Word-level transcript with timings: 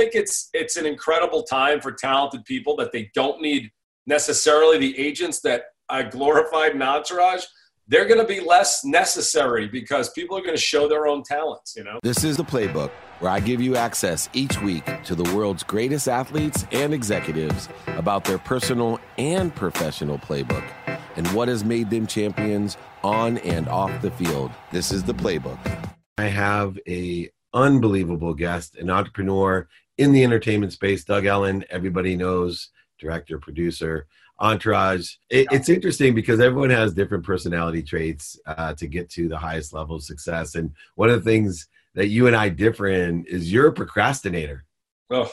think 0.00 0.14
it's 0.14 0.48
it's 0.54 0.76
an 0.76 0.86
incredible 0.86 1.42
time 1.42 1.80
for 1.80 1.92
talented 1.92 2.44
people 2.44 2.74
that 2.76 2.92
they 2.92 3.10
don't 3.14 3.40
need 3.42 3.70
necessarily 4.06 4.78
the 4.78 4.98
agents 4.98 5.40
that 5.42 5.64
I 5.88 6.04
glorified 6.04 6.74
in 6.74 6.82
Entourage. 6.82 7.44
They're 7.86 8.06
going 8.06 8.20
to 8.20 8.26
be 8.26 8.40
less 8.40 8.84
necessary 8.84 9.66
because 9.66 10.10
people 10.10 10.38
are 10.38 10.42
going 10.42 10.54
to 10.54 10.60
show 10.60 10.88
their 10.88 11.06
own 11.06 11.22
talents. 11.24 11.74
You 11.76 11.84
know. 11.84 11.98
This 12.02 12.24
is 12.24 12.36
the 12.36 12.44
playbook 12.44 12.90
where 13.18 13.30
I 13.30 13.40
give 13.40 13.60
you 13.60 13.76
access 13.76 14.30
each 14.32 14.58
week 14.62 14.84
to 15.04 15.14
the 15.14 15.34
world's 15.36 15.64
greatest 15.64 16.08
athletes 16.08 16.64
and 16.72 16.94
executives 16.94 17.68
about 17.88 18.24
their 18.24 18.38
personal 18.38 19.00
and 19.18 19.54
professional 19.54 20.18
playbook 20.18 20.64
and 21.16 21.26
what 21.28 21.48
has 21.48 21.64
made 21.64 21.90
them 21.90 22.06
champions 22.06 22.78
on 23.02 23.38
and 23.38 23.68
off 23.68 24.00
the 24.00 24.10
field. 24.12 24.50
This 24.72 24.92
is 24.92 25.02
the 25.02 25.14
playbook. 25.14 25.58
I 26.16 26.24
have 26.24 26.78
a 26.88 27.28
unbelievable 27.52 28.34
guest, 28.34 28.76
an 28.76 28.90
entrepreneur 28.90 29.68
in 30.00 30.12
the 30.12 30.24
entertainment 30.24 30.72
space, 30.72 31.04
Doug 31.04 31.26
Ellin. 31.26 31.62
Everybody 31.68 32.16
knows, 32.16 32.70
director, 32.98 33.38
producer, 33.38 34.06
entourage. 34.40 35.16
It, 35.28 35.46
it's 35.52 35.68
interesting 35.68 36.14
because 36.14 36.40
everyone 36.40 36.70
has 36.70 36.94
different 36.94 37.22
personality 37.22 37.82
traits 37.82 38.40
uh, 38.46 38.72
to 38.74 38.86
get 38.86 39.10
to 39.10 39.28
the 39.28 39.36
highest 39.36 39.74
level 39.74 39.96
of 39.96 40.02
success. 40.02 40.54
And 40.54 40.72
one 40.94 41.10
of 41.10 41.22
the 41.22 41.30
things 41.30 41.68
that 41.94 42.08
you 42.08 42.26
and 42.26 42.34
I 42.34 42.48
differ 42.48 42.86
in 42.86 43.26
is 43.26 43.52
you're 43.52 43.68
a 43.68 43.72
procrastinator. 43.72 44.64
Oh, 45.10 45.30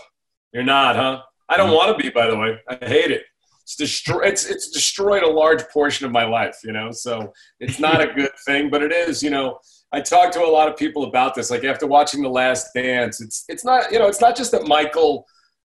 you're 0.54 0.64
not, 0.64 0.98
huh? 0.98 1.22
I 1.48 1.56
don't 1.56 1.74
want 1.74 1.98
to 1.98 2.04
be, 2.04 2.10
by 2.10 2.28
the 2.28 2.38
way. 2.38 2.60
I 2.68 2.76
hate 2.86 3.12
it. 3.12 3.24
It's 3.64 3.76
destroy. 3.76 4.22
It's 4.24 4.46
it's 4.46 4.70
destroyed 4.70 5.24
a 5.24 5.30
large 5.30 5.64
portion 5.70 6.06
of 6.06 6.12
my 6.12 6.26
life, 6.26 6.58
you 6.64 6.74
know. 6.74 6.92
So 6.92 7.32
it's 7.62 7.80
not 7.80 8.02
a 8.02 8.14
good 8.14 8.32
thing, 8.46 8.70
but 8.70 8.82
it 8.82 8.92
is, 8.92 9.24
you 9.24 9.30
know. 9.30 9.60
I 9.92 10.02
talk 10.02 10.32
to 10.34 10.44
a 10.44 10.46
lot 10.46 10.68
of 10.68 10.78
people 10.78 11.06
about 11.06 11.34
this. 11.34 11.50
Like 11.50 11.64
after 11.64 11.88
watching 11.88 12.22
The 12.22 12.30
Last 12.30 12.74
Dance, 12.74 13.22
it's 13.22 13.46
it's 13.48 13.64
not 13.64 13.92
you 13.92 14.00
know 14.00 14.08
it's 14.08 14.22
not 14.22 14.36
just 14.36 14.52
that 14.52 14.68
Michael 14.68 15.26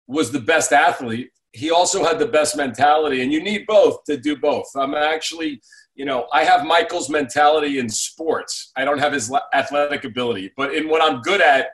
was 0.07 0.31
the 0.31 0.41
best 0.41 0.73
athlete. 0.73 1.31
He 1.53 1.71
also 1.71 2.05
had 2.05 2.19
the 2.19 2.27
best 2.27 2.56
mentality, 2.56 3.23
and 3.23 3.33
you 3.33 3.43
need 3.43 3.67
both 3.67 4.05
to 4.05 4.17
do 4.17 4.37
both. 4.37 4.67
I'm 4.77 4.95
actually, 4.95 5.61
you 5.95 6.05
know, 6.05 6.27
I 6.33 6.45
have 6.45 6.67
Michael's 6.67 7.09
mentality 7.09 7.79
in 7.79 7.89
sports. 7.89 8.73
I 8.77 8.84
don't 8.84 8.98
have 8.98 9.12
his 9.12 9.33
athletic 9.53 10.05
ability, 10.05 10.53
but 10.56 10.75
in 10.75 10.89
what 10.89 11.03
I'm 11.03 11.21
good 11.21 11.41
at, 11.41 11.69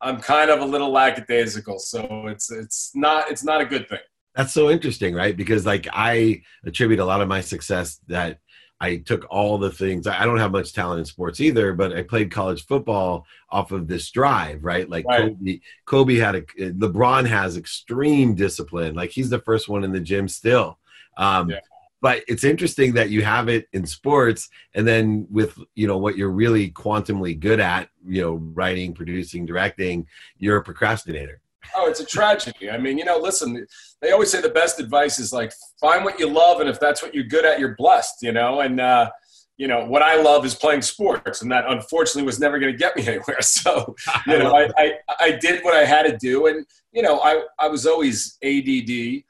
I'm 0.00 0.20
kind 0.20 0.50
of 0.50 0.60
a 0.60 0.64
little 0.64 0.92
lackadaisical. 0.92 1.78
So 1.78 2.26
it's 2.28 2.50
it's 2.50 2.90
not 2.94 3.30
it's 3.30 3.44
not 3.44 3.60
a 3.60 3.64
good 3.64 3.88
thing. 3.88 4.00
That's 4.34 4.52
so 4.52 4.70
interesting, 4.70 5.14
right? 5.14 5.36
Because 5.36 5.64
like 5.64 5.88
I 5.92 6.42
attribute 6.64 7.00
a 7.00 7.04
lot 7.04 7.22
of 7.22 7.28
my 7.28 7.40
success 7.40 8.00
that 8.08 8.38
I 8.80 8.96
took 8.96 9.26
all 9.30 9.56
the 9.56 9.70
things. 9.70 10.06
I 10.06 10.24
don't 10.26 10.38
have 10.38 10.52
much 10.52 10.72
talent 10.72 10.98
in 10.98 11.04
sports 11.06 11.40
either, 11.40 11.72
but 11.72 11.96
I 11.96 12.02
played 12.02 12.30
college 12.30 12.66
football 12.66 13.26
off 13.48 13.72
of 13.72 13.88
this 13.88 14.10
drive, 14.10 14.64
right? 14.64 14.88
Like 14.88 15.06
right. 15.06 15.34
Kobe, 15.38 15.60
Kobe 15.86 16.16
had 16.16 16.34
a 16.34 16.42
LeBron 16.42 17.26
has 17.26 17.56
extreme 17.56 18.34
discipline. 18.34 18.94
Like 18.94 19.10
he's 19.10 19.30
the 19.30 19.38
first 19.40 19.68
one 19.68 19.82
in 19.82 19.92
the 19.92 20.00
gym 20.00 20.28
still. 20.28 20.78
Um, 21.16 21.50
yeah. 21.50 21.60
But 22.02 22.22
it's 22.28 22.44
interesting 22.44 22.92
that 22.94 23.08
you 23.08 23.22
have 23.22 23.48
it 23.48 23.68
in 23.72 23.86
sports, 23.86 24.50
and 24.74 24.86
then 24.86 25.26
with 25.30 25.58
you 25.74 25.86
know 25.86 25.96
what 25.96 26.16
you're 26.16 26.30
really 26.30 26.70
quantumly 26.70 27.38
good 27.38 27.58
at, 27.58 27.88
you 28.06 28.20
know, 28.20 28.34
writing, 28.34 28.92
producing, 28.92 29.46
directing, 29.46 30.06
you're 30.38 30.58
a 30.58 30.62
procrastinator. 30.62 31.40
Oh, 31.74 31.88
it's 31.88 32.00
a 32.00 32.06
tragedy. 32.06 32.70
I 32.70 32.78
mean, 32.78 32.98
you 32.98 33.04
know, 33.04 33.18
listen, 33.18 33.66
they 34.00 34.12
always 34.12 34.30
say 34.30 34.40
the 34.40 34.48
best 34.48 34.80
advice 34.80 35.18
is 35.18 35.32
like 35.32 35.52
find 35.80 36.04
what 36.04 36.18
you 36.18 36.28
love, 36.28 36.60
and 36.60 36.68
if 36.68 36.78
that's 36.80 37.02
what 37.02 37.14
you're 37.14 37.24
good 37.24 37.44
at, 37.44 37.58
you're 37.58 37.74
blessed. 37.76 38.22
You 38.22 38.32
know, 38.32 38.60
and 38.60 38.80
uh, 38.80 39.10
you 39.56 39.68
know 39.68 39.84
what 39.86 40.02
I 40.02 40.20
love 40.20 40.44
is 40.44 40.54
playing 40.54 40.82
sports, 40.82 41.42
and 41.42 41.50
that 41.50 41.64
unfortunately 41.68 42.24
was 42.24 42.38
never 42.38 42.58
going 42.58 42.72
to 42.72 42.78
get 42.78 42.96
me 42.96 43.06
anywhere. 43.06 43.38
So, 43.42 43.94
you 44.26 44.38
know, 44.38 44.54
I, 44.54 44.68
I, 44.76 44.92
I 45.18 45.30
did 45.32 45.64
what 45.64 45.74
I 45.74 45.84
had 45.84 46.02
to 46.04 46.16
do, 46.16 46.46
and 46.46 46.66
you 46.92 47.02
know, 47.02 47.20
I 47.20 47.42
I 47.58 47.68
was 47.68 47.86
always 47.86 48.38
ADD, 48.42 49.22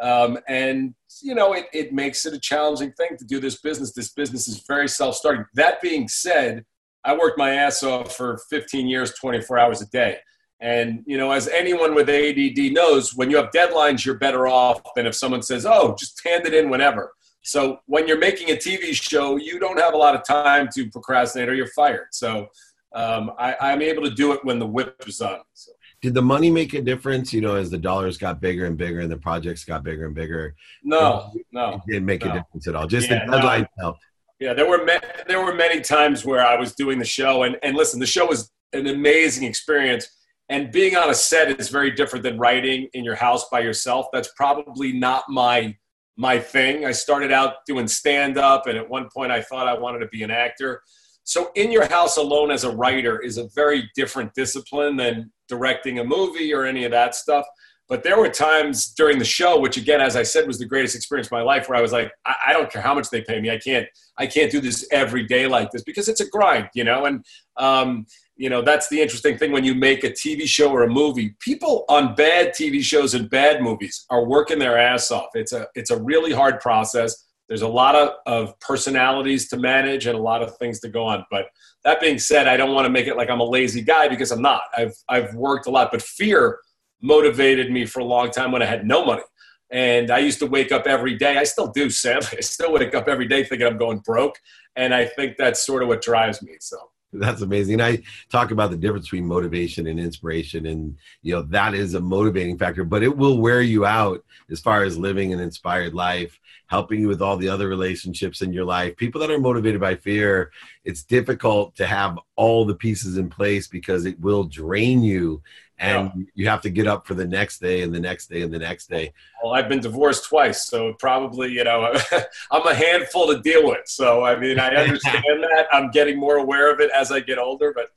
um, 0.00 0.38
and 0.48 0.94
you 1.22 1.34
know, 1.34 1.52
it 1.54 1.66
it 1.72 1.92
makes 1.92 2.26
it 2.26 2.34
a 2.34 2.40
challenging 2.40 2.92
thing 2.92 3.16
to 3.18 3.24
do 3.24 3.40
this 3.40 3.60
business. 3.60 3.92
This 3.92 4.12
business 4.12 4.48
is 4.48 4.62
very 4.66 4.88
self-starting. 4.88 5.44
That 5.54 5.80
being 5.80 6.08
said, 6.08 6.64
I 7.04 7.16
worked 7.16 7.38
my 7.38 7.52
ass 7.54 7.82
off 7.82 8.14
for 8.14 8.38
15 8.50 8.86
years, 8.86 9.14
24 9.14 9.58
hours 9.58 9.80
a 9.80 9.86
day. 9.86 10.18
And, 10.60 11.02
you 11.06 11.16
know, 11.16 11.32
as 11.32 11.48
anyone 11.48 11.94
with 11.94 12.10
ADD 12.10 12.72
knows, 12.72 13.14
when 13.14 13.30
you 13.30 13.36
have 13.38 13.50
deadlines, 13.50 14.04
you're 14.04 14.18
better 14.18 14.46
off 14.46 14.82
than 14.94 15.06
if 15.06 15.14
someone 15.14 15.42
says, 15.42 15.64
oh, 15.64 15.94
just 15.98 16.20
hand 16.26 16.46
it 16.46 16.52
in 16.52 16.68
whenever. 16.68 17.12
So 17.42 17.80
when 17.86 18.06
you're 18.06 18.18
making 18.18 18.50
a 18.50 18.56
TV 18.56 18.92
show, 18.92 19.36
you 19.36 19.58
don't 19.58 19.78
have 19.78 19.94
a 19.94 19.96
lot 19.96 20.14
of 20.14 20.24
time 20.24 20.68
to 20.74 20.90
procrastinate 20.90 21.48
or 21.48 21.54
you're 21.54 21.66
fired. 21.68 22.08
So 22.12 22.48
um, 22.94 23.32
I, 23.38 23.72
am 23.72 23.80
able 23.80 24.02
to 24.02 24.10
do 24.10 24.32
it 24.32 24.44
when 24.44 24.58
the 24.58 24.66
whip 24.66 25.02
is 25.06 25.20
on. 25.22 25.38
So. 25.54 25.72
Did 26.02 26.14
the 26.14 26.22
money 26.22 26.50
make 26.50 26.74
a 26.74 26.82
difference, 26.82 27.32
you 27.32 27.40
know, 27.40 27.56
as 27.56 27.70
the 27.70 27.78
dollars 27.78 28.18
got 28.18 28.40
bigger 28.40 28.66
and 28.66 28.76
bigger 28.76 29.00
and 29.00 29.10
the 29.10 29.16
projects 29.16 29.64
got 29.64 29.82
bigger 29.82 30.06
and 30.06 30.14
bigger? 30.14 30.54
No, 30.82 31.32
no. 31.52 31.74
It 31.74 31.92
didn't 31.92 32.06
make 32.06 32.24
no. 32.24 32.32
a 32.32 32.34
difference 32.34 32.66
at 32.68 32.74
all. 32.74 32.86
Just 32.86 33.08
yeah, 33.08 33.24
the 33.24 33.32
deadline 33.32 33.62
no. 33.78 33.84
helped. 33.84 34.04
Yeah, 34.38 34.54
there 34.54 34.68
were, 34.68 34.84
ma- 34.84 35.00
there 35.28 35.44
were 35.44 35.54
many 35.54 35.80
times 35.80 36.24
where 36.24 36.44
I 36.44 36.56
was 36.56 36.74
doing 36.74 36.98
the 36.98 37.04
show. 37.04 37.42
And, 37.44 37.58
and 37.62 37.76
listen, 37.76 38.00
the 38.00 38.06
show 38.06 38.26
was 38.26 38.50
an 38.72 38.86
amazing 38.86 39.46
experience 39.46 40.08
and 40.50 40.72
being 40.72 40.96
on 40.96 41.08
a 41.08 41.14
set 41.14 41.60
is 41.60 41.68
very 41.68 41.92
different 41.92 42.24
than 42.24 42.36
writing 42.36 42.88
in 42.92 43.04
your 43.04 43.14
house 43.14 43.48
by 43.50 43.60
yourself. 43.60 44.06
That's 44.12 44.30
probably 44.36 44.92
not 44.92 45.24
my 45.30 45.76
my 46.16 46.38
thing. 46.38 46.84
I 46.84 46.92
started 46.92 47.32
out 47.32 47.64
doing 47.66 47.88
stand 47.88 48.36
up 48.36 48.66
and 48.66 48.76
at 48.76 48.86
one 48.86 49.08
point 49.08 49.32
i 49.32 49.40
thought 49.40 49.66
i 49.66 49.78
wanted 49.78 50.00
to 50.00 50.08
be 50.08 50.22
an 50.22 50.30
actor. 50.30 50.82
So 51.24 51.50
in 51.54 51.70
your 51.70 51.86
house 51.86 52.16
alone 52.18 52.50
as 52.50 52.64
a 52.64 52.70
writer 52.70 53.20
is 53.20 53.38
a 53.38 53.48
very 53.54 53.88
different 53.94 54.34
discipline 54.34 54.96
than 54.96 55.32
directing 55.48 56.00
a 56.00 56.04
movie 56.04 56.52
or 56.52 56.64
any 56.66 56.84
of 56.84 56.90
that 56.90 57.14
stuff. 57.14 57.46
But 57.88 58.02
there 58.02 58.18
were 58.18 58.28
times 58.28 58.92
during 58.92 59.18
the 59.18 59.24
show 59.24 59.58
which 59.58 59.76
again 59.76 60.00
as 60.00 60.16
i 60.16 60.24
said 60.24 60.46
was 60.46 60.58
the 60.58 60.66
greatest 60.66 60.96
experience 60.96 61.28
of 61.28 61.32
my 61.32 61.42
life 61.42 61.68
where 61.68 61.78
i 61.78 61.82
was 61.82 61.92
like 61.92 62.10
I, 62.26 62.34
I 62.48 62.52
don't 62.52 62.70
care 62.70 62.82
how 62.82 62.94
much 62.94 63.08
they 63.08 63.22
pay 63.22 63.40
me. 63.40 63.50
I 63.50 63.58
can't 63.58 63.86
i 64.18 64.26
can't 64.26 64.50
do 64.50 64.60
this 64.60 64.86
every 64.90 65.26
day 65.26 65.46
like 65.46 65.70
this 65.70 65.84
because 65.84 66.08
it's 66.08 66.20
a 66.20 66.28
grind 66.28 66.68
you 66.74 66.82
know? 66.82 67.06
And 67.06 67.24
um, 67.56 68.06
you 68.40 68.48
know 68.48 68.62
that's 68.62 68.88
the 68.88 68.98
interesting 68.98 69.36
thing 69.36 69.52
when 69.52 69.64
you 69.64 69.74
make 69.74 70.02
a 70.02 70.08
tv 70.10 70.46
show 70.46 70.70
or 70.72 70.84
a 70.84 70.88
movie. 70.88 71.36
People 71.40 71.84
on 71.90 72.14
bad 72.14 72.54
tv 72.54 72.82
shows 72.82 73.12
and 73.12 73.28
bad 73.28 73.60
movies 73.60 74.06
are 74.08 74.24
working 74.24 74.58
their 74.58 74.78
ass 74.78 75.10
off. 75.10 75.28
It's 75.34 75.52
a 75.52 75.66
it's 75.74 75.90
a 75.90 76.02
really 76.02 76.32
hard 76.32 76.58
process. 76.58 77.26
There's 77.48 77.60
a 77.60 77.68
lot 77.68 77.94
of, 77.96 78.14
of 78.24 78.58
personalities 78.60 79.48
to 79.50 79.58
manage 79.58 80.06
and 80.06 80.16
a 80.16 80.22
lot 80.22 80.40
of 80.42 80.56
things 80.56 80.80
to 80.80 80.88
go 80.88 81.04
on. 81.04 81.26
But 81.30 81.48
that 81.84 82.00
being 82.00 82.18
said 82.18 82.48
i 82.48 82.56
don't 82.56 82.74
want 82.74 82.86
to 82.86 82.90
make 82.90 83.06
it 83.06 83.16
like 83.16 83.28
i'm 83.28 83.40
a 83.40 83.44
lazy 83.44 83.82
guy 83.82 84.08
because 84.08 84.30
i'm 84.30 84.42
not. 84.42 84.62
I've 84.74 84.94
i've 85.10 85.34
worked 85.34 85.66
a 85.66 85.70
lot 85.70 85.90
but 85.92 86.00
fear 86.00 86.60
motivated 87.02 87.70
me 87.70 87.84
for 87.84 88.00
a 88.00 88.04
long 88.04 88.30
time 88.30 88.52
when 88.52 88.62
i 88.62 88.66
had 88.66 88.86
no 88.86 89.04
money. 89.04 89.22
And 89.70 90.10
i 90.10 90.18
used 90.18 90.38
to 90.38 90.46
wake 90.46 90.72
up 90.72 90.86
every 90.86 91.18
day. 91.18 91.36
I 91.36 91.44
still 91.44 91.70
do 91.70 91.90
sam. 91.90 92.22
I 92.32 92.40
still 92.40 92.72
wake 92.72 92.94
up 92.94 93.06
every 93.06 93.28
day 93.28 93.44
thinking 93.44 93.66
i'm 93.66 93.76
going 93.76 93.98
broke. 93.98 94.36
And 94.76 94.94
i 94.94 95.04
think 95.04 95.36
that's 95.36 95.66
sort 95.66 95.82
of 95.82 95.88
what 95.88 96.00
drives 96.00 96.40
me 96.40 96.56
so 96.58 96.89
that's 97.12 97.42
amazing. 97.42 97.80
I 97.80 98.02
talk 98.30 98.50
about 98.50 98.70
the 98.70 98.76
difference 98.76 99.06
between 99.06 99.26
motivation 99.26 99.86
and 99.86 99.98
inspiration, 99.98 100.66
and 100.66 100.96
you 101.22 101.34
know 101.34 101.42
that 101.42 101.74
is 101.74 101.94
a 101.94 102.00
motivating 102.00 102.56
factor, 102.56 102.84
but 102.84 103.02
it 103.02 103.16
will 103.16 103.38
wear 103.38 103.62
you 103.62 103.84
out 103.84 104.24
as 104.50 104.60
far 104.60 104.84
as 104.84 104.96
living 104.96 105.32
an 105.32 105.40
inspired 105.40 105.92
life, 105.92 106.38
helping 106.66 107.00
you 107.00 107.08
with 107.08 107.20
all 107.20 107.36
the 107.36 107.48
other 107.48 107.68
relationships 107.68 108.42
in 108.42 108.52
your 108.52 108.64
life. 108.64 108.96
People 108.96 109.20
that 109.20 109.30
are 109.30 109.40
motivated 109.40 109.80
by 109.80 109.96
fear, 109.96 110.52
it's 110.84 111.02
difficult 111.02 111.74
to 111.76 111.86
have 111.86 112.18
all 112.36 112.64
the 112.64 112.76
pieces 112.76 113.16
in 113.16 113.28
place 113.28 113.66
because 113.66 114.06
it 114.06 114.18
will 114.20 114.44
drain 114.44 115.02
you 115.02 115.42
and 115.80 116.12
yeah. 116.14 116.22
you 116.34 116.48
have 116.48 116.60
to 116.60 116.70
get 116.70 116.86
up 116.86 117.06
for 117.06 117.14
the 117.14 117.26
next 117.26 117.58
day 117.58 117.82
and 117.82 117.92
the 117.92 117.98
next 117.98 118.28
day 118.28 118.42
and 118.42 118.52
the 118.52 118.58
next 118.58 118.88
day. 118.88 119.12
Well, 119.42 119.54
I've 119.54 119.68
been 119.68 119.80
divorced 119.80 120.26
twice, 120.26 120.66
so 120.66 120.92
probably 120.94 121.50
you 121.52 121.64
know 121.64 121.92
I'm 122.50 122.66
a 122.66 122.74
handful 122.74 123.26
to 123.28 123.40
deal 123.40 123.66
with. 123.66 123.86
So 123.86 124.22
I 124.24 124.38
mean, 124.38 124.60
I 124.60 124.74
understand 124.76 125.24
that. 125.24 125.66
I'm 125.72 125.90
getting 125.90 126.18
more 126.18 126.36
aware 126.36 126.72
of 126.72 126.80
it 126.80 126.90
as 126.94 127.10
I 127.10 127.20
get 127.20 127.38
older, 127.38 127.72
but. 127.74 127.90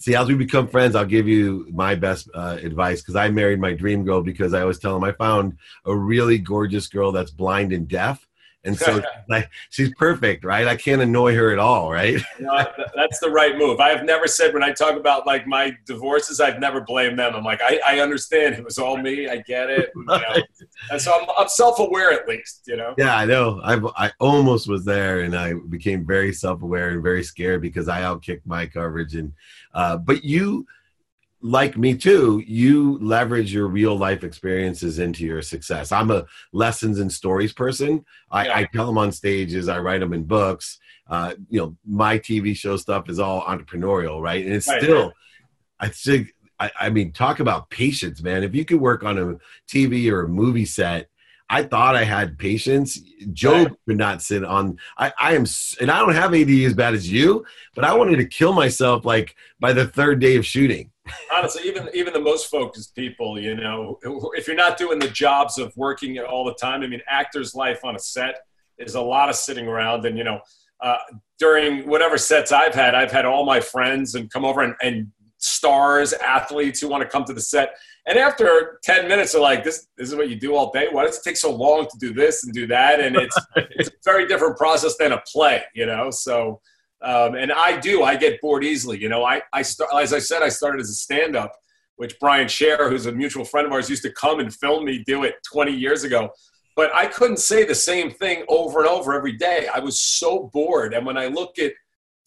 See, 0.00 0.14
as 0.14 0.28
we 0.28 0.36
become 0.36 0.68
friends, 0.68 0.94
I'll 0.94 1.04
give 1.04 1.26
you 1.26 1.66
my 1.72 1.96
best 1.96 2.30
uh, 2.32 2.56
advice 2.62 3.00
because 3.00 3.16
I 3.16 3.30
married 3.30 3.58
my 3.58 3.72
dream 3.72 4.04
girl 4.04 4.22
because 4.22 4.54
I 4.54 4.60
always 4.60 4.78
tell 4.78 4.96
him 4.96 5.02
I 5.02 5.10
found 5.10 5.58
a 5.86 5.94
really 5.94 6.38
gorgeous 6.38 6.86
girl 6.86 7.10
that's 7.10 7.32
blind 7.32 7.72
and 7.72 7.88
deaf 7.88 8.27
and 8.64 8.76
so 8.76 9.02
like 9.28 9.50
she's 9.70 9.92
perfect 9.94 10.44
right? 10.44 10.66
I 10.66 10.76
can't 10.76 11.00
annoy 11.00 11.34
her 11.34 11.52
at 11.52 11.58
all 11.58 11.92
right? 11.92 12.20
No, 12.38 12.64
that's 12.94 13.18
the 13.20 13.30
right 13.30 13.56
move. 13.56 13.80
I 13.80 13.90
have 13.90 14.04
never 14.04 14.26
said 14.26 14.54
when 14.54 14.62
i 14.62 14.72
talk 14.72 14.96
about 14.96 15.26
like 15.26 15.46
my 15.46 15.76
divorces 15.86 16.40
i've 16.40 16.60
never 16.60 16.80
blamed 16.80 17.18
them. 17.18 17.34
I'm 17.34 17.44
like 17.44 17.60
i, 17.62 17.80
I 17.86 18.00
understand. 18.00 18.54
It 18.54 18.64
was 18.64 18.78
all 18.78 18.96
me. 18.96 19.28
I 19.28 19.38
get 19.38 19.70
it. 19.70 19.90
You 19.94 20.04
know? 20.04 20.34
and 20.90 21.00
so 21.00 21.12
I'm, 21.18 21.28
I'm, 21.36 21.48
self-aware 21.48 22.12
at 22.12 22.28
least 22.28 22.62
you 22.66 22.76
know? 22.76 22.94
Yeah 22.98 23.16
i 23.16 23.24
know. 23.24 23.60
I 23.64 24.06
i 24.06 24.12
almost 24.20 24.68
was 24.68 24.84
there 24.84 25.20
and 25.20 25.36
i 25.36 25.54
became 25.68 26.06
very 26.06 26.32
self-aware 26.32 26.90
and 26.90 27.02
very 27.02 27.22
scared 27.22 27.62
because 27.62 27.88
i 27.88 28.02
outkicked 28.02 28.46
my 28.46 28.66
coverage 28.66 29.14
and 29.14 29.32
uh, 29.74 29.96
but 29.96 30.24
you 30.24 30.66
like 31.40 31.76
me 31.76 31.96
too, 31.96 32.42
you 32.46 32.98
leverage 33.00 33.52
your 33.52 33.68
real 33.68 33.96
life 33.96 34.24
experiences 34.24 34.98
into 34.98 35.24
your 35.24 35.42
success. 35.42 35.92
I'm 35.92 36.10
a 36.10 36.26
lessons 36.52 36.98
and 36.98 37.12
stories 37.12 37.52
person. 37.52 38.04
I, 38.30 38.46
yeah. 38.46 38.56
I 38.56 38.64
tell 38.72 38.86
them 38.86 38.98
on 38.98 39.12
stages, 39.12 39.68
I 39.68 39.78
write 39.78 40.00
them 40.00 40.12
in 40.12 40.24
books. 40.24 40.78
Uh, 41.08 41.34
you 41.48 41.60
know, 41.60 41.76
my 41.86 42.18
TV 42.18 42.56
show 42.56 42.76
stuff 42.76 43.08
is 43.08 43.18
all 43.18 43.42
entrepreneurial, 43.42 44.20
right? 44.20 44.44
And 44.44 44.54
it's 44.54 44.68
right, 44.68 44.82
still, 44.82 45.04
right. 45.04 45.12
I 45.80 45.88
think 45.88 46.34
I, 46.60 46.70
I 46.78 46.90
mean, 46.90 47.12
talk 47.12 47.40
about 47.40 47.70
patience, 47.70 48.22
man. 48.22 48.42
If 48.42 48.54
you 48.54 48.64
could 48.64 48.80
work 48.80 49.04
on 49.04 49.18
a 49.18 49.36
TV 49.68 50.10
or 50.10 50.22
a 50.22 50.28
movie 50.28 50.64
set, 50.64 51.08
I 51.50 51.62
thought 51.62 51.96
I 51.96 52.04
had 52.04 52.38
patience. 52.38 53.00
Job 53.32 53.74
could 53.86 53.96
not 53.96 54.20
sit 54.20 54.44
on. 54.44 54.78
I, 54.98 55.12
I 55.18 55.34
am, 55.34 55.46
and 55.80 55.90
I 55.90 56.00
don't 56.00 56.14
have 56.14 56.34
AD 56.34 56.50
as 56.50 56.74
bad 56.74 56.94
as 56.94 57.10
you, 57.10 57.46
but 57.74 57.84
I 57.84 57.94
wanted 57.94 58.16
to 58.16 58.26
kill 58.26 58.52
myself 58.52 59.06
like 59.06 59.34
by 59.58 59.72
the 59.72 59.86
third 59.86 60.20
day 60.20 60.36
of 60.36 60.44
shooting. 60.44 60.90
Honestly, 61.32 61.62
even 61.66 61.88
even 61.94 62.12
the 62.12 62.20
most 62.20 62.50
focused 62.50 62.94
people, 62.94 63.38
you 63.38 63.54
know, 63.54 63.98
if 64.34 64.46
you're 64.46 64.56
not 64.56 64.76
doing 64.76 64.98
the 64.98 65.08
jobs 65.08 65.58
of 65.58 65.76
working 65.76 66.18
all 66.18 66.44
the 66.44 66.54
time, 66.54 66.82
I 66.82 66.86
mean, 66.86 67.02
actors' 67.08 67.54
life 67.54 67.84
on 67.84 67.96
a 67.96 67.98
set 67.98 68.40
is 68.78 68.94
a 68.94 69.00
lot 69.00 69.28
of 69.28 69.34
sitting 69.34 69.66
around, 69.66 70.04
and 70.04 70.16
you 70.16 70.24
know, 70.24 70.40
uh, 70.80 70.98
during 71.38 71.88
whatever 71.88 72.18
sets 72.18 72.52
I've 72.52 72.74
had, 72.74 72.94
I've 72.94 73.12
had 73.12 73.24
all 73.24 73.44
my 73.44 73.60
friends 73.60 74.14
and 74.14 74.30
come 74.30 74.44
over 74.44 74.62
and, 74.62 74.74
and 74.82 75.08
stars, 75.38 76.12
athletes 76.12 76.80
who 76.80 76.88
want 76.88 77.02
to 77.02 77.08
come 77.08 77.24
to 77.24 77.32
the 77.32 77.40
set. 77.40 77.76
And 78.06 78.18
after 78.18 78.80
10 78.84 79.08
minutes, 79.08 79.32
they're 79.32 79.40
like, 79.40 79.64
this, 79.64 79.86
this 79.96 80.08
is 80.08 80.14
what 80.14 80.28
you 80.28 80.36
do 80.36 80.54
all 80.54 80.70
day. 80.72 80.88
Why 80.90 81.04
does 81.04 81.18
it 81.18 81.22
take 81.24 81.36
so 81.36 81.54
long 81.54 81.86
to 81.86 81.98
do 81.98 82.12
this 82.12 82.44
and 82.44 82.52
do 82.52 82.66
that? 82.66 83.00
And 83.00 83.16
it's, 83.16 83.36
it's 83.56 83.88
a 83.88 83.92
very 84.04 84.26
different 84.26 84.56
process 84.56 84.96
than 84.96 85.12
a 85.12 85.22
play, 85.26 85.62
you 85.74 85.86
know? 85.86 86.10
So, 86.10 86.60
um, 87.02 87.34
and 87.34 87.52
I 87.52 87.78
do, 87.78 88.02
I 88.02 88.16
get 88.16 88.40
bored 88.40 88.64
easily. 88.64 89.00
You 89.00 89.08
know, 89.08 89.24
I, 89.24 89.42
I 89.52 89.62
start, 89.62 89.90
as 90.00 90.12
I 90.12 90.18
said, 90.18 90.42
I 90.42 90.48
started 90.48 90.80
as 90.80 90.90
a 90.90 90.94
stand 90.94 91.36
up, 91.36 91.54
which 91.96 92.18
Brian 92.18 92.48
Scher, 92.48 92.88
who's 92.90 93.06
a 93.06 93.12
mutual 93.12 93.44
friend 93.44 93.66
of 93.66 93.72
ours, 93.72 93.88
used 93.88 94.02
to 94.02 94.12
come 94.12 94.40
and 94.40 94.52
film 94.54 94.84
me 94.84 95.04
do 95.06 95.24
it 95.24 95.36
20 95.52 95.72
years 95.72 96.04
ago. 96.04 96.30
But 96.74 96.94
I 96.94 97.06
couldn't 97.06 97.38
say 97.38 97.64
the 97.64 97.74
same 97.74 98.10
thing 98.10 98.44
over 98.48 98.80
and 98.80 98.88
over 98.88 99.12
every 99.12 99.36
day. 99.36 99.68
I 99.72 99.80
was 99.80 99.98
so 99.98 100.50
bored. 100.52 100.94
And 100.94 101.04
when 101.04 101.16
I 101.16 101.26
look 101.26 101.58
at 101.58 101.72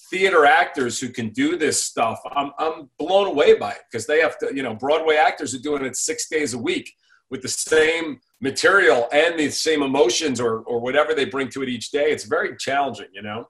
theater 0.09 0.45
actors 0.45 0.99
who 0.99 1.09
can 1.09 1.29
do 1.29 1.57
this 1.57 1.83
stuff, 1.83 2.19
I'm, 2.31 2.51
I'm 2.59 2.89
blown 2.99 3.27
away 3.27 3.55
by 3.55 3.71
it 3.71 3.79
because 3.89 4.05
they 4.05 4.19
have 4.19 4.37
to, 4.39 4.53
you 4.53 4.63
know, 4.63 4.75
Broadway 4.75 5.15
actors 5.15 5.55
are 5.55 5.59
doing 5.59 5.85
it 5.85 5.95
six 5.95 6.27
days 6.27 6.53
a 6.53 6.57
week 6.57 6.93
with 7.29 7.41
the 7.41 7.47
same 7.47 8.19
material 8.41 9.07
and 9.13 9.39
the 9.39 9.49
same 9.49 9.83
emotions 9.83 10.41
or, 10.41 10.59
or 10.63 10.81
whatever 10.81 11.13
they 11.13 11.25
bring 11.25 11.47
to 11.49 11.63
it 11.63 11.69
each 11.69 11.91
day. 11.91 12.11
It's 12.11 12.25
very 12.25 12.57
challenging, 12.57 13.07
you 13.13 13.21
know? 13.21 13.47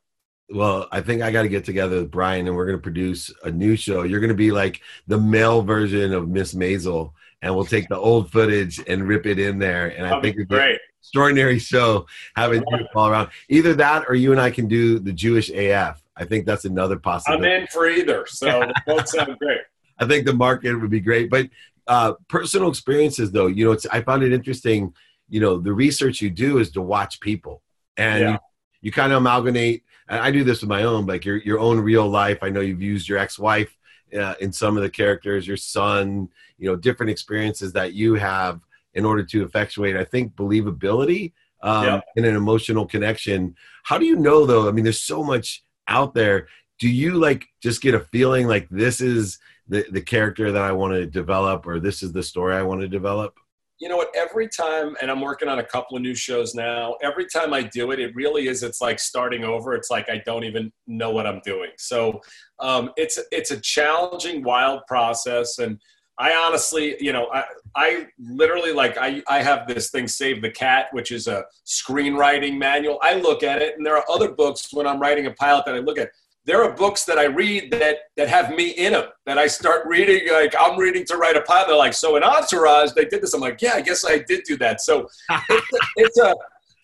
Well, 0.53 0.87
I 0.91 1.01
think 1.01 1.21
I 1.21 1.31
got 1.31 1.43
to 1.43 1.49
get 1.49 1.63
together 1.65 1.97
with 1.97 2.11
Brian 2.11 2.47
and 2.47 2.55
we're 2.55 2.65
going 2.65 2.77
to 2.77 2.81
produce 2.81 3.31
a 3.43 3.51
new 3.51 3.75
show. 3.75 4.03
You're 4.03 4.19
going 4.19 4.29
to 4.29 4.35
be 4.35 4.51
like 4.51 4.81
the 5.07 5.17
male 5.17 5.61
version 5.61 6.13
of 6.13 6.27
Miss 6.29 6.53
Maisel, 6.53 7.13
and 7.41 7.55
we'll 7.55 7.65
take 7.65 7.87
the 7.87 7.97
old 7.97 8.31
footage 8.31 8.79
and 8.87 9.07
rip 9.07 9.25
it 9.25 9.39
in 9.39 9.59
there. 9.59 9.87
And 9.87 10.05
That'd 10.05 10.17
I 10.17 10.21
think 10.21 10.37
it's 10.37 10.49
great. 10.49 10.79
Extraordinary 10.99 11.57
show 11.57 12.05
having 12.35 12.63
you 12.67 12.87
all 12.95 13.07
around. 13.09 13.29
Either 13.49 13.73
that 13.75 14.05
or 14.07 14.13
you 14.15 14.31
and 14.31 14.39
I 14.39 14.51
can 14.51 14.67
do 14.67 14.99
the 14.99 15.11
Jewish 15.11 15.49
AF. 15.49 16.01
I 16.15 16.25
think 16.25 16.45
that's 16.45 16.65
another 16.65 16.97
possibility. 16.99 17.47
I'm 17.47 17.61
in 17.61 17.67
for 17.67 17.87
either. 17.89 18.25
So 18.27 18.69
both 18.85 19.07
sound 19.09 19.39
great. 19.39 19.61
I 19.97 20.05
think 20.05 20.25
the 20.25 20.33
market 20.33 20.75
would 20.75 20.91
be 20.91 20.99
great. 20.99 21.29
But 21.29 21.49
uh, 21.87 22.13
personal 22.27 22.69
experiences, 22.69 23.31
though, 23.31 23.47
you 23.47 23.65
know, 23.65 23.71
it's, 23.71 23.85
I 23.87 24.01
found 24.01 24.23
it 24.23 24.31
interesting. 24.31 24.93
You 25.29 25.39
know, 25.39 25.57
the 25.59 25.73
research 25.73 26.21
you 26.21 26.29
do 26.29 26.59
is 26.59 26.71
to 26.71 26.81
watch 26.81 27.19
people, 27.19 27.61
and 27.97 28.19
Yeah. 28.21 28.31
you, 28.33 28.37
you 28.81 28.91
kind 28.91 29.11
of 29.11 29.17
amalgamate. 29.17 29.83
I 30.19 30.31
do 30.31 30.43
this 30.43 30.61
with 30.61 30.69
my 30.69 30.83
own, 30.83 31.05
like 31.05 31.23
your 31.25 31.37
your 31.37 31.59
own 31.59 31.79
real 31.79 32.07
life. 32.07 32.39
I 32.41 32.49
know 32.49 32.59
you've 32.61 32.81
used 32.81 33.07
your 33.07 33.17
ex-wife 33.17 33.75
uh, 34.17 34.35
in 34.41 34.51
some 34.51 34.75
of 34.77 34.83
the 34.83 34.89
characters, 34.89 35.47
your 35.47 35.57
son. 35.57 36.29
You 36.57 36.69
know, 36.69 36.75
different 36.75 37.09
experiences 37.09 37.73
that 37.73 37.93
you 37.93 38.13
have 38.15 38.59
in 38.93 39.05
order 39.05 39.23
to 39.23 39.43
effectuate. 39.43 39.95
I 39.95 40.03
think 40.03 40.35
believability 40.35 41.31
um, 41.63 41.85
Yeah. 41.85 42.01
and 42.15 42.25
an 42.25 42.35
emotional 42.35 42.85
connection. 42.85 43.55
How 43.83 43.97
do 43.97 44.05
you 44.05 44.15
know, 44.15 44.45
though? 44.45 44.67
I 44.67 44.71
mean, 44.71 44.83
there's 44.83 45.01
so 45.01 45.23
much 45.23 45.63
out 45.87 46.13
there. 46.13 46.47
Do 46.77 46.89
you 46.89 47.13
like 47.13 47.47
just 47.61 47.81
get 47.81 47.93
a 47.95 47.99
feeling 47.99 48.47
like 48.47 48.67
this 48.69 49.01
is 49.01 49.39
the, 49.67 49.85
the 49.91 50.01
character 50.01 50.51
that 50.51 50.61
I 50.61 50.71
want 50.71 50.93
to 50.93 51.05
develop 51.05 51.65
or 51.65 51.79
this 51.79 52.03
is 52.03 52.11
the 52.11 52.23
story 52.23 52.55
I 52.55 52.63
want 52.63 52.81
to 52.81 52.87
develop? 52.87 53.39
You 53.81 53.89
know 53.89 53.97
what 53.97 54.09
every 54.15 54.47
time 54.47 54.95
and 55.01 55.09
i'm 55.11 55.19
working 55.19 55.49
on 55.49 55.59
a 55.59 55.65
couple 55.65 55.97
of 55.97 56.03
new 56.03 56.15
shows 56.15 56.53
now 56.53 56.95
every 57.01 57.25
time 57.25 57.51
i 57.53 57.61
do 57.61 57.91
it 57.91 57.99
it 57.99 58.15
really 58.15 58.47
is 58.47 58.63
it's 58.63 58.81
like 58.81 58.99
starting 58.99 59.43
over. 59.43 59.73
It's 59.73 59.89
like 59.89 60.09
i 60.09 60.21
don't 60.25 60.43
even 60.43 60.71
know 60.87 61.11
what 61.11 61.27
i'm 61.27 61.41
doing. 61.43 61.71
So 61.77 62.21
um, 62.59 62.91
it's 62.97 63.19
it's 63.31 63.51
a 63.51 63.59
challenging 63.59 64.43
wild 64.43 64.81
process. 64.87 65.59
And 65.59 65.79
i 66.17 66.33
honestly 66.33 66.97
you 66.99 67.13
know 67.13 67.29
i 67.33 67.43
i 67.75 68.05
literally 68.19 68.73
like 68.73 68.97
i 68.97 69.23
i 69.29 69.41
have 69.41 69.65
this 69.65 69.89
thing 69.91 70.09
save 70.09 70.41
the 70.41 70.51
cat 70.51 70.87
which 70.91 71.09
is 71.09 71.27
a 71.27 71.45
screenwriting 71.65 72.57
manual. 72.57 72.99
I 73.01 73.15
look 73.15 73.43
at 73.43 73.61
it 73.61 73.77
and 73.77 73.85
there 73.85 73.95
are 73.95 74.05
other 74.09 74.31
books 74.33 74.73
when 74.73 74.85
i'm 74.85 74.99
writing 74.99 75.25
a 75.27 75.31
pilot 75.31 75.65
that 75.65 75.75
i 75.75 75.79
look 75.79 75.97
at 75.97 76.09
there 76.45 76.63
are 76.63 76.71
books 76.71 77.05
that 77.05 77.17
I 77.19 77.25
read 77.25 77.71
that 77.71 77.97
that 78.17 78.27
have 78.27 78.51
me 78.55 78.71
in 78.71 78.93
them 78.93 79.05
that 79.25 79.37
I 79.37 79.47
start 79.47 79.85
reading 79.85 80.31
like 80.31 80.55
I'm 80.59 80.77
reading 80.77 81.05
to 81.05 81.17
write 81.17 81.37
a 81.37 81.41
pilot. 81.41 81.67
They're 81.67 81.77
like, 81.77 81.93
so 81.93 82.15
in 82.15 82.23
Entourage 82.23 82.91
they 82.93 83.05
did 83.05 83.21
this. 83.21 83.33
I'm 83.33 83.41
like, 83.41 83.61
yeah, 83.61 83.73
I 83.75 83.81
guess 83.81 84.03
I 84.03 84.19
did 84.19 84.43
do 84.45 84.57
that. 84.57 84.81
So 84.81 85.07
it's, 85.29 85.73
a, 85.73 85.77
it's 85.97 86.19
a 86.19 86.35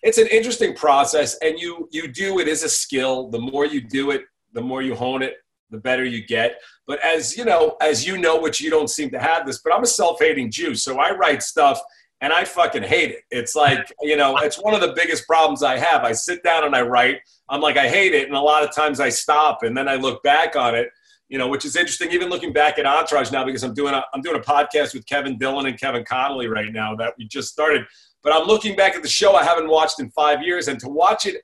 it's 0.02 0.18
an 0.18 0.28
interesting 0.28 0.74
process, 0.74 1.36
and 1.42 1.58
you 1.58 1.88
you 1.90 2.08
do 2.08 2.38
it 2.38 2.48
is 2.48 2.62
a 2.62 2.68
skill. 2.68 3.30
The 3.30 3.40
more 3.40 3.66
you 3.66 3.80
do 3.80 4.12
it, 4.12 4.22
the 4.52 4.60
more 4.60 4.82
you 4.82 4.94
hone 4.94 5.22
it, 5.22 5.34
the 5.70 5.78
better 5.78 6.04
you 6.04 6.24
get. 6.24 6.60
But 6.86 7.04
as 7.04 7.36
you 7.36 7.44
know, 7.44 7.76
as 7.80 8.06
you 8.06 8.16
know, 8.18 8.40
which 8.40 8.60
you 8.60 8.70
don't 8.70 8.88
seem 8.88 9.10
to 9.10 9.18
have 9.18 9.44
this, 9.46 9.60
but 9.62 9.74
I'm 9.74 9.82
a 9.82 9.86
self-hating 9.86 10.52
Jew, 10.52 10.74
so 10.74 10.98
I 10.98 11.14
write 11.14 11.42
stuff 11.42 11.80
and 12.20 12.32
I 12.32 12.44
fucking 12.44 12.82
hate 12.82 13.10
it. 13.12 13.22
It's 13.30 13.54
like, 13.54 13.92
you 14.00 14.16
know, 14.16 14.36
it's 14.38 14.56
one 14.56 14.74
of 14.74 14.80
the 14.80 14.92
biggest 14.94 15.26
problems 15.26 15.62
I 15.62 15.78
have. 15.78 16.02
I 16.02 16.12
sit 16.12 16.42
down 16.42 16.64
and 16.64 16.74
I 16.74 16.82
write. 16.82 17.20
I'm 17.48 17.60
like, 17.60 17.76
I 17.76 17.88
hate 17.88 18.12
it. 18.12 18.26
And 18.26 18.36
a 18.36 18.40
lot 18.40 18.64
of 18.64 18.74
times 18.74 18.98
I 18.98 19.08
stop 19.08 19.62
and 19.62 19.76
then 19.76 19.88
I 19.88 19.94
look 19.94 20.22
back 20.22 20.56
on 20.56 20.74
it, 20.74 20.88
you 21.28 21.38
know, 21.38 21.46
which 21.46 21.64
is 21.64 21.76
interesting, 21.76 22.10
even 22.10 22.28
looking 22.28 22.52
back 22.52 22.78
at 22.78 22.86
Entourage 22.86 23.30
now, 23.30 23.44
because 23.44 23.62
I'm 23.62 23.74
doing 23.74 23.94
a, 23.94 24.04
I'm 24.12 24.20
doing 24.20 24.36
a 24.36 24.42
podcast 24.42 24.94
with 24.94 25.06
Kevin 25.06 25.38
Dillon 25.38 25.66
and 25.66 25.78
Kevin 25.78 26.04
Connolly 26.04 26.48
right 26.48 26.72
now 26.72 26.96
that 26.96 27.14
we 27.18 27.26
just 27.28 27.48
started. 27.48 27.86
But 28.22 28.32
I'm 28.32 28.48
looking 28.48 28.74
back 28.74 28.96
at 28.96 29.02
the 29.02 29.08
show 29.08 29.36
I 29.36 29.44
haven't 29.44 29.68
watched 29.68 30.00
in 30.00 30.10
five 30.10 30.42
years 30.42 30.66
and 30.66 30.80
to 30.80 30.88
watch 30.88 31.24
it 31.24 31.42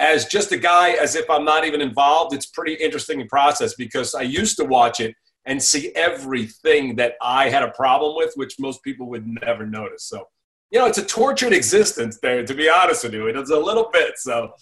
as 0.00 0.24
just 0.24 0.50
a 0.50 0.56
guy, 0.56 0.92
as 0.92 1.14
if 1.14 1.28
I'm 1.28 1.44
not 1.44 1.66
even 1.66 1.82
involved, 1.82 2.34
it's 2.34 2.46
pretty 2.46 2.72
interesting 2.74 3.28
process 3.28 3.74
because 3.74 4.14
I 4.14 4.22
used 4.22 4.56
to 4.56 4.64
watch 4.64 4.98
it 4.98 5.14
and 5.46 5.62
see 5.62 5.92
everything 5.94 6.96
that 6.96 7.14
I 7.22 7.48
had 7.48 7.62
a 7.62 7.70
problem 7.70 8.16
with, 8.16 8.32
which 8.34 8.56
most 8.58 8.82
people 8.82 9.08
would 9.08 9.26
never 9.26 9.66
notice. 9.66 10.04
So, 10.04 10.28
you 10.70 10.78
know, 10.78 10.86
it's 10.86 10.98
a 10.98 11.04
tortured 11.04 11.52
existence 11.52 12.18
there, 12.20 12.44
to 12.44 12.54
be 12.54 12.68
honest 12.68 13.04
with 13.04 13.14
you. 13.14 13.26
It's 13.26 13.50
a 13.50 13.58
little 13.58 13.88
bit. 13.92 14.18
So, 14.18 14.52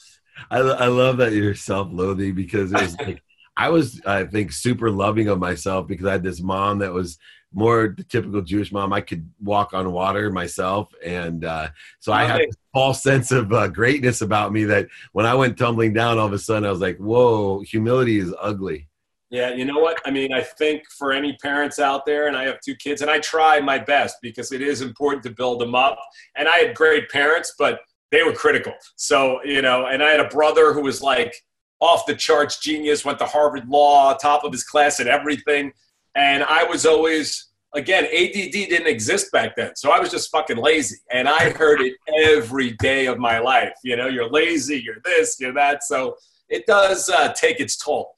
I, 0.50 0.58
I 0.58 0.86
love 0.86 1.16
that 1.18 1.32
you're 1.32 1.54
self-loathing 1.54 2.34
because 2.34 2.72
it 2.72 2.80
was 2.80 2.98
like 3.06 3.22
I 3.56 3.70
was 3.70 4.00
I 4.06 4.24
think 4.24 4.52
super 4.52 4.90
loving 4.90 5.28
of 5.28 5.40
myself 5.40 5.88
because 5.88 6.06
I 6.06 6.12
had 6.12 6.22
this 6.22 6.40
mom 6.40 6.78
that 6.78 6.92
was 6.92 7.18
more 7.52 7.94
the 7.96 8.04
typical 8.04 8.42
Jewish 8.42 8.70
mom. 8.70 8.92
I 8.92 9.00
could 9.00 9.28
walk 9.40 9.74
on 9.74 9.90
water 9.90 10.30
myself, 10.30 10.92
and 11.04 11.44
uh, 11.44 11.68
so 11.98 12.12
I 12.12 12.24
had 12.24 12.40
this 12.40 12.56
false 12.72 13.02
sense 13.02 13.32
of 13.32 13.52
uh, 13.52 13.68
greatness 13.68 14.20
about 14.20 14.52
me 14.52 14.64
that 14.64 14.86
when 15.12 15.26
I 15.26 15.34
went 15.34 15.58
tumbling 15.58 15.92
down, 15.92 16.18
all 16.18 16.26
of 16.26 16.32
a 16.32 16.38
sudden 16.38 16.66
I 16.66 16.70
was 16.70 16.80
like, 16.80 16.98
"Whoa, 16.98 17.60
humility 17.60 18.18
is 18.18 18.34
ugly." 18.40 18.88
Yeah, 19.30 19.52
you 19.52 19.66
know 19.66 19.78
what? 19.78 20.00
I 20.06 20.10
mean, 20.10 20.32
I 20.32 20.42
think 20.42 20.84
for 20.90 21.12
any 21.12 21.36
parents 21.36 21.78
out 21.78 22.06
there, 22.06 22.28
and 22.28 22.36
I 22.36 22.44
have 22.44 22.60
two 22.60 22.74
kids, 22.74 23.02
and 23.02 23.10
I 23.10 23.18
try 23.18 23.60
my 23.60 23.78
best 23.78 24.16
because 24.22 24.52
it 24.52 24.62
is 24.62 24.80
important 24.80 25.22
to 25.24 25.30
build 25.30 25.60
them 25.60 25.74
up. 25.74 25.98
And 26.36 26.48
I 26.48 26.56
had 26.58 26.74
great 26.74 27.10
parents, 27.10 27.54
but 27.58 27.80
they 28.10 28.22
were 28.22 28.32
critical. 28.32 28.72
So, 28.96 29.42
you 29.44 29.60
know, 29.60 29.86
and 29.86 30.02
I 30.02 30.10
had 30.10 30.20
a 30.20 30.28
brother 30.28 30.72
who 30.72 30.80
was 30.80 31.02
like 31.02 31.34
off 31.80 32.06
the 32.06 32.14
charts 32.14 32.58
genius, 32.58 33.04
went 33.04 33.18
to 33.18 33.26
Harvard 33.26 33.68
Law, 33.68 34.14
top 34.14 34.44
of 34.44 34.52
his 34.52 34.64
class 34.64 34.98
at 34.98 35.06
everything. 35.06 35.72
And 36.14 36.42
I 36.44 36.64
was 36.64 36.86
always, 36.86 37.50
again, 37.74 38.04
ADD 38.04 38.52
didn't 38.52 38.86
exist 38.86 39.30
back 39.30 39.56
then. 39.56 39.76
So 39.76 39.90
I 39.90 40.00
was 40.00 40.10
just 40.10 40.30
fucking 40.30 40.56
lazy. 40.56 40.96
And 41.12 41.28
I 41.28 41.50
heard 41.50 41.82
it 41.82 41.94
every 42.24 42.72
day 42.72 43.06
of 43.06 43.18
my 43.18 43.38
life. 43.38 43.74
You 43.84 43.96
know, 43.96 44.08
you're 44.08 44.30
lazy, 44.30 44.80
you're 44.82 45.02
this, 45.04 45.38
you're 45.38 45.52
that. 45.52 45.84
So 45.84 46.16
it 46.48 46.66
does 46.66 47.10
uh, 47.10 47.34
take 47.34 47.60
its 47.60 47.76
toll. 47.76 48.14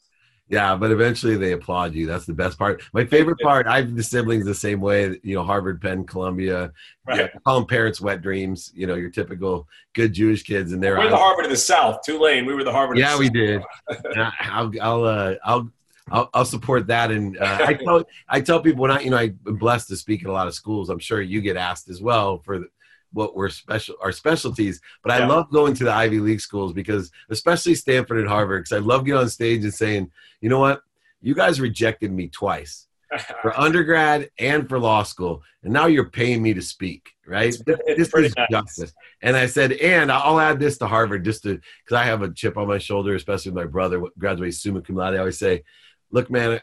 Yeah, 0.51 0.75
but 0.75 0.91
eventually 0.91 1.37
they 1.37 1.53
applaud 1.53 1.95
you. 1.95 2.09
That's 2.09 2.27
the 2.27 2.35
best 2.35 2.59
part. 2.59 2.83
My 2.93 3.05
favorite 3.05 3.39
part, 3.39 3.69
I 3.69 3.77
have 3.77 3.95
the 3.95 4.03
siblings 4.03 4.45
the 4.45 4.53
same 4.53 4.81
way, 4.81 5.17
you 5.23 5.37
know, 5.37 5.45
Harvard, 5.45 5.81
Penn, 5.81 6.05
Columbia. 6.05 6.73
Right. 7.07 7.19
Yeah, 7.21 7.29
call 7.47 7.61
them 7.61 7.69
parents' 7.69 8.01
wet 8.01 8.21
dreams, 8.21 8.73
you 8.75 8.89
know, 8.89 8.97
your 8.97 9.11
typical 9.11 9.69
good 9.93 10.13
Jewish 10.13 10.43
kids. 10.43 10.73
And 10.73 10.83
they're 10.83 10.99
We're 10.99 11.09
the 11.09 11.17
Harvard 11.17 11.45
of 11.45 11.53
the 11.53 11.57
South, 11.57 12.03
Tulane. 12.05 12.47
We 12.47 12.55
were 12.55 12.65
the 12.65 12.73
Harvard. 12.73 12.99
Yeah, 12.99 13.15
of 13.15 13.21
the 13.21 13.31
we 13.31 13.61
South. 13.61 13.65
did. 14.03 14.17
I, 14.19 14.33
I'll, 14.41 14.73
I'll, 14.83 15.05
uh, 15.05 15.35
I'll, 15.45 15.71
I'll, 16.11 16.31
I'll 16.35 16.45
support 16.45 16.89
that. 16.89 17.13
And 17.13 17.39
uh, 17.39 17.59
I 17.61 17.75
tell, 17.75 18.05
I 18.29 18.41
tell 18.41 18.61
people 18.61 18.83
when 18.83 18.91
I, 18.91 19.01
you 19.03 19.11
know, 19.11 19.19
I'm 19.19 19.39
blessed 19.57 19.87
to 19.89 19.97
speak 19.97 20.25
at 20.25 20.29
a 20.29 20.33
lot 20.33 20.49
of 20.49 20.55
schools. 20.55 20.91
I'm 20.91 20.99
sure 20.99 21.23
you 21.23 21.41
get 21.41 21.57
asked 21.57 21.89
as 21.89 22.03
well 22.03 22.39
for 22.39 22.59
the, 22.59 22.67
what 23.13 23.35
we're 23.35 23.49
special, 23.49 23.97
our 24.03 24.13
specialties. 24.13 24.81
But 25.03 25.13
I 25.13 25.19
Yeah. 25.19 25.27
love 25.29 25.51
going 25.51 25.75
to 25.75 25.85
the 25.85 25.93
Ivy 25.93 26.21
League 26.21 26.41
schools 26.41 26.73
because, 26.73 27.11
especially 27.29 27.75
Stanford 27.75 28.19
and 28.19 28.29
Harvard, 28.29 28.65
because 28.65 28.77
I 28.77 28.85
love 28.85 29.05
getting 29.05 29.21
on 29.21 29.29
stage 29.29 29.65
and 29.65 29.75
saying, 29.75 30.11
you 30.41 30.49
know 30.49 30.61
what, 30.61 30.83
you 31.21 31.35
guys 31.35 31.61
rejected 31.61 32.13
me 32.13 32.29
twice 32.29 32.87
for 33.43 33.59
undergrad 33.59 34.31
and 34.39 34.69
for 34.69 34.79
law 34.79 35.03
school, 35.03 35.43
and 35.65 35.73
now 35.73 35.87
you're 35.87 36.09
paying 36.11 36.41
me 36.43 36.55
to 36.55 36.63
speak, 36.63 37.11
right? 37.27 37.49
It's- 37.55 37.79
it's 37.87 38.13
this 38.13 38.25
is 38.27 38.35
nice. 38.37 38.49
justice. 38.51 38.95
And 39.21 39.37
I 39.37 39.47
said, 39.47 39.73
and 39.73 40.11
I'll 40.13 40.39
add 40.41 40.61
this 40.61 40.79
to 40.79 40.87
Harvard 40.87 41.25
just 41.25 41.43
to 41.43 41.55
because 41.85 41.97
I 42.01 42.05
have 42.05 42.23
a 42.23 42.33
chip 42.33 42.57
on 42.57 42.69
my 42.69 42.79
shoulder, 42.79 43.15
especially 43.17 43.51
with 43.51 43.65
my 43.65 43.71
brother 43.71 44.03
graduated 44.19 44.55
summa 44.55 44.81
cum 44.81 44.97
laude. 44.97 45.15
I 45.15 45.19
always 45.19 45.39
say, 45.39 45.65
look, 46.13 46.31
man, 46.31 46.61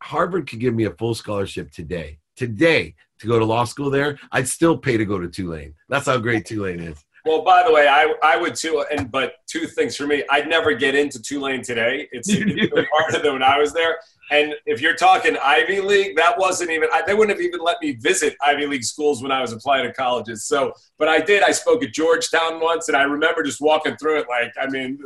Harvard 0.00 0.48
could 0.48 0.60
give 0.60 0.74
me 0.74 0.84
a 0.84 0.90
full 0.92 1.14
scholarship 1.14 1.70
today, 1.72 2.18
today 2.38 2.94
to 3.18 3.26
go 3.26 3.38
to 3.38 3.44
law 3.44 3.64
school 3.64 3.90
there, 3.90 4.18
I'd 4.32 4.48
still 4.48 4.78
pay 4.78 4.96
to 4.96 5.04
go 5.04 5.18
to 5.18 5.28
Tulane. 5.28 5.74
That's 5.88 6.06
how 6.06 6.18
great 6.18 6.46
Tulane 6.46 6.80
is. 6.80 7.04
Well, 7.24 7.42
by 7.42 7.62
the 7.62 7.72
way, 7.72 7.88
I, 7.88 8.14
I 8.22 8.36
would 8.38 8.54
too, 8.54 8.84
and 8.90 9.10
but 9.10 9.34
two 9.46 9.66
things 9.66 9.96
for 9.96 10.06
me. 10.06 10.24
I'd 10.30 10.48
never 10.48 10.72
get 10.72 10.94
into 10.94 11.20
Tulane 11.20 11.62
today. 11.62 12.08
It's, 12.12 12.32
harder 12.92 13.18
than 13.18 13.32
when 13.34 13.42
I 13.42 13.58
was 13.58 13.72
there. 13.72 13.98
And 14.30 14.54
if 14.66 14.80
you're 14.80 14.94
talking 14.94 15.36
Ivy 15.36 15.80
League, 15.80 16.16
that 16.16 16.38
wasn't 16.38 16.70
even. 16.70 16.88
I, 16.92 17.02
they 17.06 17.14
wouldn't 17.14 17.36
have 17.36 17.44
even 17.44 17.60
let 17.60 17.76
me 17.82 17.92
visit 17.92 18.34
Ivy 18.42 18.66
League 18.66 18.84
schools 18.84 19.22
when 19.22 19.32
I 19.32 19.40
was 19.40 19.52
applying 19.52 19.86
to 19.86 19.92
colleges. 19.92 20.46
So, 20.46 20.72
but 20.98 21.08
I 21.08 21.20
did. 21.20 21.42
I 21.42 21.50
spoke 21.50 21.82
at 21.82 21.92
Georgetown 21.92 22.60
once, 22.60 22.88
and 22.88 22.96
I 22.96 23.02
remember 23.02 23.42
just 23.42 23.60
walking 23.60 23.96
through 23.96 24.20
it. 24.20 24.26
Like, 24.28 24.52
I 24.60 24.68
mean, 24.68 24.98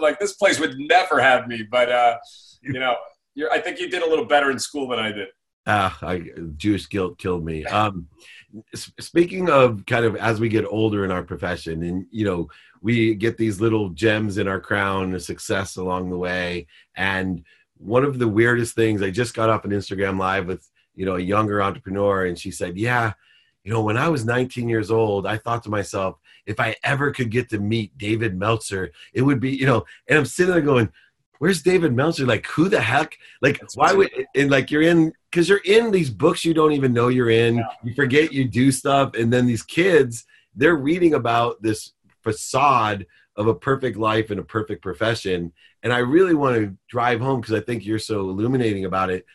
like 0.00 0.18
this 0.18 0.34
place 0.34 0.60
would 0.60 0.78
never 0.78 1.20
have 1.20 1.46
me. 1.48 1.62
But 1.62 1.90
uh, 1.90 2.16
you 2.62 2.78
know, 2.80 2.96
I 3.50 3.58
think 3.58 3.80
you 3.80 3.90
did 3.90 4.02
a 4.02 4.08
little 4.08 4.24
better 4.24 4.50
in 4.50 4.58
school 4.58 4.88
than 4.88 4.98
I 4.98 5.12
did. 5.12 5.28
Ah, 5.66 5.98
I, 6.02 6.22
Jewish 6.56 6.88
guilt 6.88 7.18
killed 7.18 7.44
me. 7.44 7.64
Um, 7.64 8.06
speaking 8.74 9.50
of 9.50 9.84
kind 9.84 10.04
of 10.04 10.14
as 10.16 10.38
we 10.38 10.48
get 10.48 10.64
older 10.64 11.04
in 11.04 11.10
our 11.10 11.24
profession, 11.24 11.82
and 11.82 12.06
you 12.10 12.24
know, 12.24 12.48
we 12.82 13.14
get 13.14 13.36
these 13.36 13.60
little 13.60 13.88
gems 13.90 14.38
in 14.38 14.46
our 14.46 14.60
crown 14.60 15.14
of 15.14 15.22
success 15.22 15.76
along 15.76 16.10
the 16.10 16.18
way. 16.18 16.68
And 16.96 17.42
one 17.78 18.04
of 18.04 18.18
the 18.18 18.28
weirdest 18.28 18.74
things, 18.74 19.02
I 19.02 19.10
just 19.10 19.34
got 19.34 19.50
off 19.50 19.64
an 19.64 19.72
Instagram 19.72 20.18
live 20.18 20.46
with 20.46 20.68
you 20.94 21.04
know 21.04 21.16
a 21.16 21.20
younger 21.20 21.60
entrepreneur, 21.60 22.26
and 22.26 22.38
she 22.38 22.52
said, 22.52 22.78
"Yeah, 22.78 23.12
you 23.64 23.72
know, 23.72 23.82
when 23.82 23.96
I 23.96 24.08
was 24.08 24.24
19 24.24 24.68
years 24.68 24.92
old, 24.92 25.26
I 25.26 25.36
thought 25.36 25.64
to 25.64 25.70
myself, 25.70 26.16
if 26.46 26.60
I 26.60 26.76
ever 26.84 27.10
could 27.10 27.30
get 27.30 27.48
to 27.50 27.58
meet 27.58 27.98
David 27.98 28.38
Meltzer, 28.38 28.92
it 29.12 29.22
would 29.22 29.40
be, 29.40 29.50
you 29.50 29.66
know." 29.66 29.84
And 30.08 30.18
I'm 30.18 30.26
sitting 30.26 30.52
there 30.52 30.62
going 30.62 30.90
where's 31.38 31.62
David 31.62 31.94
Meltzer? 31.94 32.26
Like, 32.26 32.46
who 32.46 32.68
the 32.68 32.80
heck? 32.80 33.18
Like, 33.42 33.60
That's 33.60 33.76
why 33.76 33.92
would, 33.92 34.10
and 34.34 34.50
like, 34.50 34.70
you're 34.70 34.82
in, 34.82 35.12
because 35.30 35.48
you're 35.48 35.62
in 35.64 35.90
these 35.90 36.10
books 36.10 36.44
you 36.44 36.54
don't 36.54 36.72
even 36.72 36.92
know 36.92 37.08
you're 37.08 37.30
in. 37.30 37.56
Yeah. 37.56 37.68
You 37.84 37.94
forget 37.94 38.32
you 38.32 38.46
do 38.46 38.72
stuff. 38.72 39.14
And 39.14 39.32
then 39.32 39.46
these 39.46 39.62
kids, 39.62 40.24
they're 40.54 40.76
reading 40.76 41.14
about 41.14 41.62
this 41.62 41.92
facade 42.22 43.06
of 43.36 43.46
a 43.46 43.54
perfect 43.54 43.96
life 43.96 44.30
and 44.30 44.40
a 44.40 44.44
perfect 44.44 44.82
profession. 44.82 45.52
And 45.82 45.92
I 45.92 45.98
really 45.98 46.34
want 46.34 46.56
to 46.56 46.76
drive 46.88 47.20
home 47.20 47.40
because 47.40 47.54
I 47.54 47.60
think 47.60 47.84
you're 47.84 47.98
so 47.98 48.20
illuminating 48.20 48.86
about 48.86 49.10
it. 49.10 49.26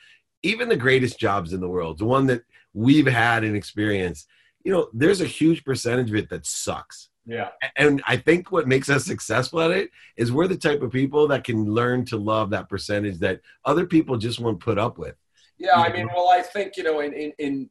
Even 0.43 0.70
the 0.70 0.75
greatest 0.75 1.20
jobs 1.20 1.53
in 1.53 1.62
the 1.62 1.70
world, 1.70 2.00
the 2.00 2.05
one 2.05 2.25
that 2.27 2.43
we've 2.74 3.05
had 3.05 3.43
and 3.43 3.55
experienced, 3.55 4.27
you 4.63 4.72
know, 4.72 4.89
there's 4.93 5.22
a 5.22 5.25
huge 5.25 5.63
percentage 5.63 6.10
of 6.10 6.15
it 6.15 6.29
that 6.29 6.46
sucks 6.46 7.10
yeah. 7.31 7.50
And 7.77 8.01
I 8.05 8.17
think 8.17 8.51
what 8.51 8.67
makes 8.67 8.89
us 8.89 9.05
successful 9.05 9.61
at 9.61 9.71
it 9.71 9.89
is 10.17 10.31
we're 10.31 10.47
the 10.47 10.57
type 10.57 10.81
of 10.81 10.91
people 10.91 11.29
that 11.29 11.45
can 11.45 11.63
learn 11.65 12.03
to 12.05 12.17
love 12.17 12.50
that 12.50 12.67
percentage 12.67 13.19
that 13.19 13.39
other 13.63 13.85
people 13.85 14.17
just 14.17 14.41
won't 14.41 14.59
put 14.59 14.77
up 14.77 14.97
with. 14.97 15.15
Yeah, 15.57 15.75
I 15.75 15.93
mean, 15.93 16.09
well, 16.13 16.27
I 16.27 16.41
think, 16.41 16.75
you 16.75 16.83
know, 16.83 17.00
in, 17.00 17.13
in, 17.13 17.31
in 17.39 17.69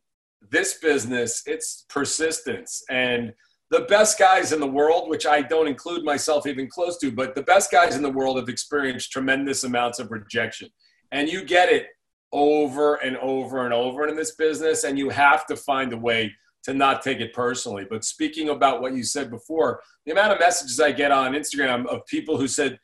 this 0.51 0.79
business, 0.79 1.43
it's 1.45 1.85
persistence. 1.91 2.83
And 2.89 3.35
the 3.71 3.81
best 3.81 4.19
guys 4.19 4.53
in 4.53 4.61
the 4.61 4.67
world, 4.67 5.11
which 5.11 5.27
I 5.27 5.43
don't 5.43 5.69
include 5.69 6.05
myself 6.05 6.47
even 6.47 6.67
close 6.67 6.97
to, 6.99 7.13
but 7.13 7.35
the 7.35 7.43
best 7.43 7.71
guys 7.71 7.97
in 7.97 8.03
the 8.03 8.11
world 8.11 8.39
have 8.39 8.49
experienced 8.49 9.13
tremendous 9.13 9.65
amounts 9.65 9.99
of 9.99 10.11
rejection. 10.11 10.71
And 11.13 11.29
you 11.29 11.45
get 11.45 11.69
it 11.69 11.89
over 12.33 12.95
and 12.95 13.17
over 13.19 13.65
and 13.67 13.75
over 13.75 14.09
in 14.09 14.17
this 14.17 14.37
business, 14.37 14.85
and 14.85 14.99
you 14.99 15.11
have 15.11 15.47
to 15.49 15.57
find 15.57 15.93
a 15.93 15.99
way 15.99 16.33
to 16.65 16.75
not 16.75 17.03
take 17.03 17.21
it 17.21 17.33
personally. 17.33 17.87
But 17.89 18.05
speaking 18.05 18.51
about 18.51 18.83
what 18.83 18.95
you 18.95 19.03
said 19.03 19.31
before, 19.31 19.81
the 20.05 20.13
amount 20.13 20.33
of 20.33 20.41
messages 20.41 20.81
I 20.81 20.93
get 20.93 21.11
on 21.11 21.33
Instagram 21.33 21.87
of 21.87 22.05
people 22.07 22.37
who 22.37 22.49
said, 22.49 22.79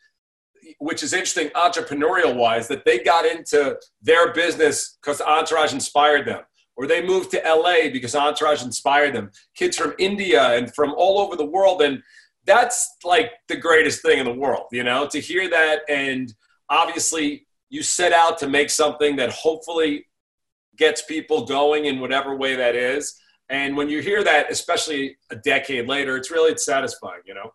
which 0.78 1.02
is 1.02 1.12
interesting 1.12 1.48
entrepreneurial 1.50 2.34
wise, 2.36 2.68
that 2.68 2.84
they 2.84 2.98
got 2.98 3.24
into 3.24 3.76
their 4.02 4.32
business 4.32 4.98
because 5.00 5.20
Entourage 5.20 5.72
inspired 5.72 6.26
them, 6.26 6.42
or 6.76 6.86
they 6.86 7.06
moved 7.06 7.30
to 7.32 7.42
LA 7.44 7.90
because 7.92 8.14
Entourage 8.14 8.62
inspired 8.62 9.14
them. 9.14 9.30
Kids 9.54 9.76
from 9.76 9.94
India 9.98 10.56
and 10.56 10.74
from 10.74 10.94
all 10.96 11.18
over 11.18 11.36
the 11.36 11.44
world. 11.44 11.82
And 11.82 12.02
that's 12.46 12.96
like 13.04 13.32
the 13.48 13.56
greatest 13.56 14.02
thing 14.02 14.18
in 14.18 14.24
the 14.24 14.32
world, 14.32 14.66
you 14.72 14.84
know, 14.84 15.06
to 15.08 15.20
hear 15.20 15.48
that. 15.50 15.80
And 15.88 16.32
obviously, 16.70 17.46
you 17.68 17.82
set 17.82 18.12
out 18.12 18.38
to 18.38 18.48
make 18.48 18.70
something 18.70 19.16
that 19.16 19.32
hopefully 19.32 20.06
gets 20.76 21.02
people 21.02 21.46
going 21.46 21.86
in 21.86 22.00
whatever 22.00 22.36
way 22.36 22.54
that 22.54 22.74
is 22.74 23.20
and 23.48 23.76
when 23.76 23.88
you 23.88 24.00
hear 24.00 24.24
that, 24.24 24.50
especially 24.50 25.16
a 25.30 25.36
decade 25.36 25.88
later, 25.88 26.16
it's 26.16 26.30
really 26.30 26.56
satisfying, 26.56 27.20
you 27.24 27.34
know? 27.34 27.52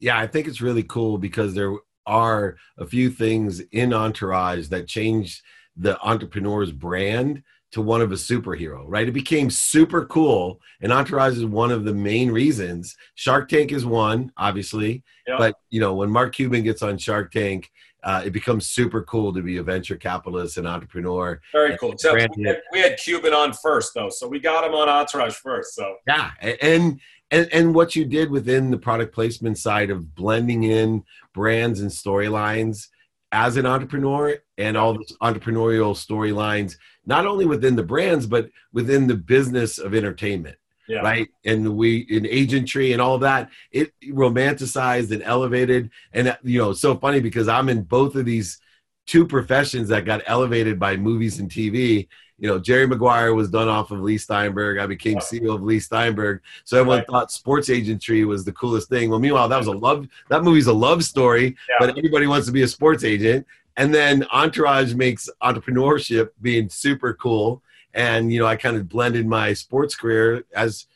Yeah, 0.00 0.18
I 0.18 0.26
think 0.26 0.48
it's 0.48 0.60
really 0.60 0.82
cool 0.82 1.18
because 1.18 1.54
there 1.54 1.74
are 2.06 2.56
a 2.78 2.86
few 2.86 3.10
things 3.10 3.60
in 3.72 3.92
Entourage 3.92 4.68
that 4.68 4.86
changed 4.86 5.42
the 5.76 5.98
entrepreneur's 6.00 6.72
brand 6.72 7.42
to 7.72 7.82
one 7.82 8.00
of 8.00 8.12
a 8.12 8.14
superhero, 8.14 8.84
right? 8.86 9.08
It 9.08 9.12
became 9.12 9.50
super 9.50 10.06
cool, 10.06 10.60
and 10.80 10.92
Entourage 10.92 11.36
is 11.36 11.44
one 11.44 11.72
of 11.72 11.84
the 11.84 11.92
main 11.92 12.30
reasons. 12.30 12.94
Shark 13.16 13.48
Tank 13.48 13.72
is 13.72 13.84
one, 13.84 14.30
obviously, 14.36 15.02
yep. 15.26 15.38
but 15.38 15.56
you 15.70 15.80
know 15.80 15.94
when 15.94 16.08
Mark 16.08 16.36
Cuban 16.36 16.62
gets 16.62 16.82
on 16.82 16.98
Shark 16.98 17.32
Tank, 17.32 17.68
uh, 18.04 18.22
it 18.24 18.30
becomes 18.30 18.66
super 18.66 19.02
cool 19.02 19.32
to 19.32 19.42
be 19.42 19.56
a 19.56 19.62
venture 19.62 19.96
capitalist 19.96 20.58
and 20.58 20.66
entrepreneur. 20.66 21.40
Very 21.52 21.76
cool. 21.78 21.92
Except 21.92 22.36
we 22.36 22.44
had, 22.44 22.62
we 22.70 22.78
had 22.80 22.98
Cuban 22.98 23.32
on 23.32 23.52
first, 23.54 23.92
though, 23.94 24.10
so 24.10 24.28
we 24.28 24.38
got 24.38 24.64
him 24.64 24.74
on 24.74 24.88
Entourage 24.88 25.34
first. 25.34 25.74
So 25.74 25.96
yeah, 26.06 26.32
and 26.40 27.00
and 27.30 27.48
and 27.52 27.74
what 27.74 27.96
you 27.96 28.04
did 28.04 28.30
within 28.30 28.70
the 28.70 28.76
product 28.76 29.14
placement 29.14 29.58
side 29.58 29.90
of 29.90 30.14
blending 30.14 30.64
in 30.64 31.02
brands 31.32 31.80
and 31.80 31.90
storylines 31.90 32.88
as 33.32 33.56
an 33.56 33.66
entrepreneur 33.66 34.36
and 34.58 34.76
all 34.76 34.92
the 34.92 35.04
entrepreneurial 35.22 35.94
storylines, 35.94 36.76
not 37.06 37.26
only 37.26 37.46
within 37.46 37.74
the 37.74 37.82
brands 37.82 38.26
but 38.26 38.50
within 38.72 39.06
the 39.06 39.16
business 39.16 39.78
of 39.78 39.94
entertainment 39.94 40.56
yeah. 40.88 41.00
right? 41.00 41.28
And 41.44 41.76
we 41.76 41.98
in 41.98 42.24
agentry 42.24 42.92
and 42.92 43.00
all 43.00 43.18
that, 43.18 43.50
it 43.70 43.92
romanticized 44.08 45.10
and 45.10 45.22
elevated. 45.22 45.90
And 46.12 46.36
you 46.42 46.58
know, 46.58 46.72
so 46.72 46.96
funny 46.96 47.20
because 47.20 47.48
I'm 47.48 47.68
in 47.68 47.82
both 47.82 48.14
of 48.16 48.24
these 48.24 48.60
two 49.06 49.26
professions 49.26 49.88
that 49.88 50.04
got 50.04 50.22
elevated 50.26 50.78
by 50.78 50.96
movies 50.96 51.38
and 51.38 51.50
TV. 51.50 52.08
You 52.38 52.48
know, 52.48 52.58
Jerry 52.58 52.86
Maguire 52.86 53.32
was 53.32 53.48
done 53.48 53.68
off 53.68 53.90
of 53.90 54.00
Leigh 54.00 54.18
Steinberg. 54.18 54.78
I 54.78 54.86
became 54.86 55.18
CEO 55.18 55.54
of 55.54 55.62
Leigh 55.62 55.78
Steinberg. 55.78 56.40
So 56.64 56.78
everyone 56.78 56.98
right. 56.98 57.06
thought 57.06 57.30
sports 57.30 57.68
agentry 57.68 58.26
was 58.26 58.44
the 58.44 58.52
coolest 58.52 58.88
thing. 58.88 59.10
Well, 59.10 59.20
meanwhile, 59.20 59.48
that 59.48 59.58
was 59.58 59.68
a 59.68 59.72
love. 59.72 60.08
That 60.30 60.42
movie's 60.42 60.66
a 60.66 60.72
love 60.72 61.04
story, 61.04 61.56
yeah. 61.68 61.76
but 61.78 61.90
everybody 61.90 62.26
wants 62.26 62.46
to 62.46 62.52
be 62.52 62.62
a 62.62 62.68
sports 62.68 63.04
agent. 63.04 63.46
And 63.76 63.92
then 63.92 64.24
Entourage 64.32 64.94
makes 64.94 65.28
entrepreneurship 65.42 66.30
being 66.40 66.68
super 66.68 67.14
cool 67.14 67.62
and 67.94 68.32
you 68.32 68.38
know 68.38 68.46
i 68.46 68.56
kind 68.56 68.76
of 68.76 68.88
blended 68.88 69.26
my 69.26 69.52
sports 69.52 69.94
career 69.94 70.44
as 70.54 70.86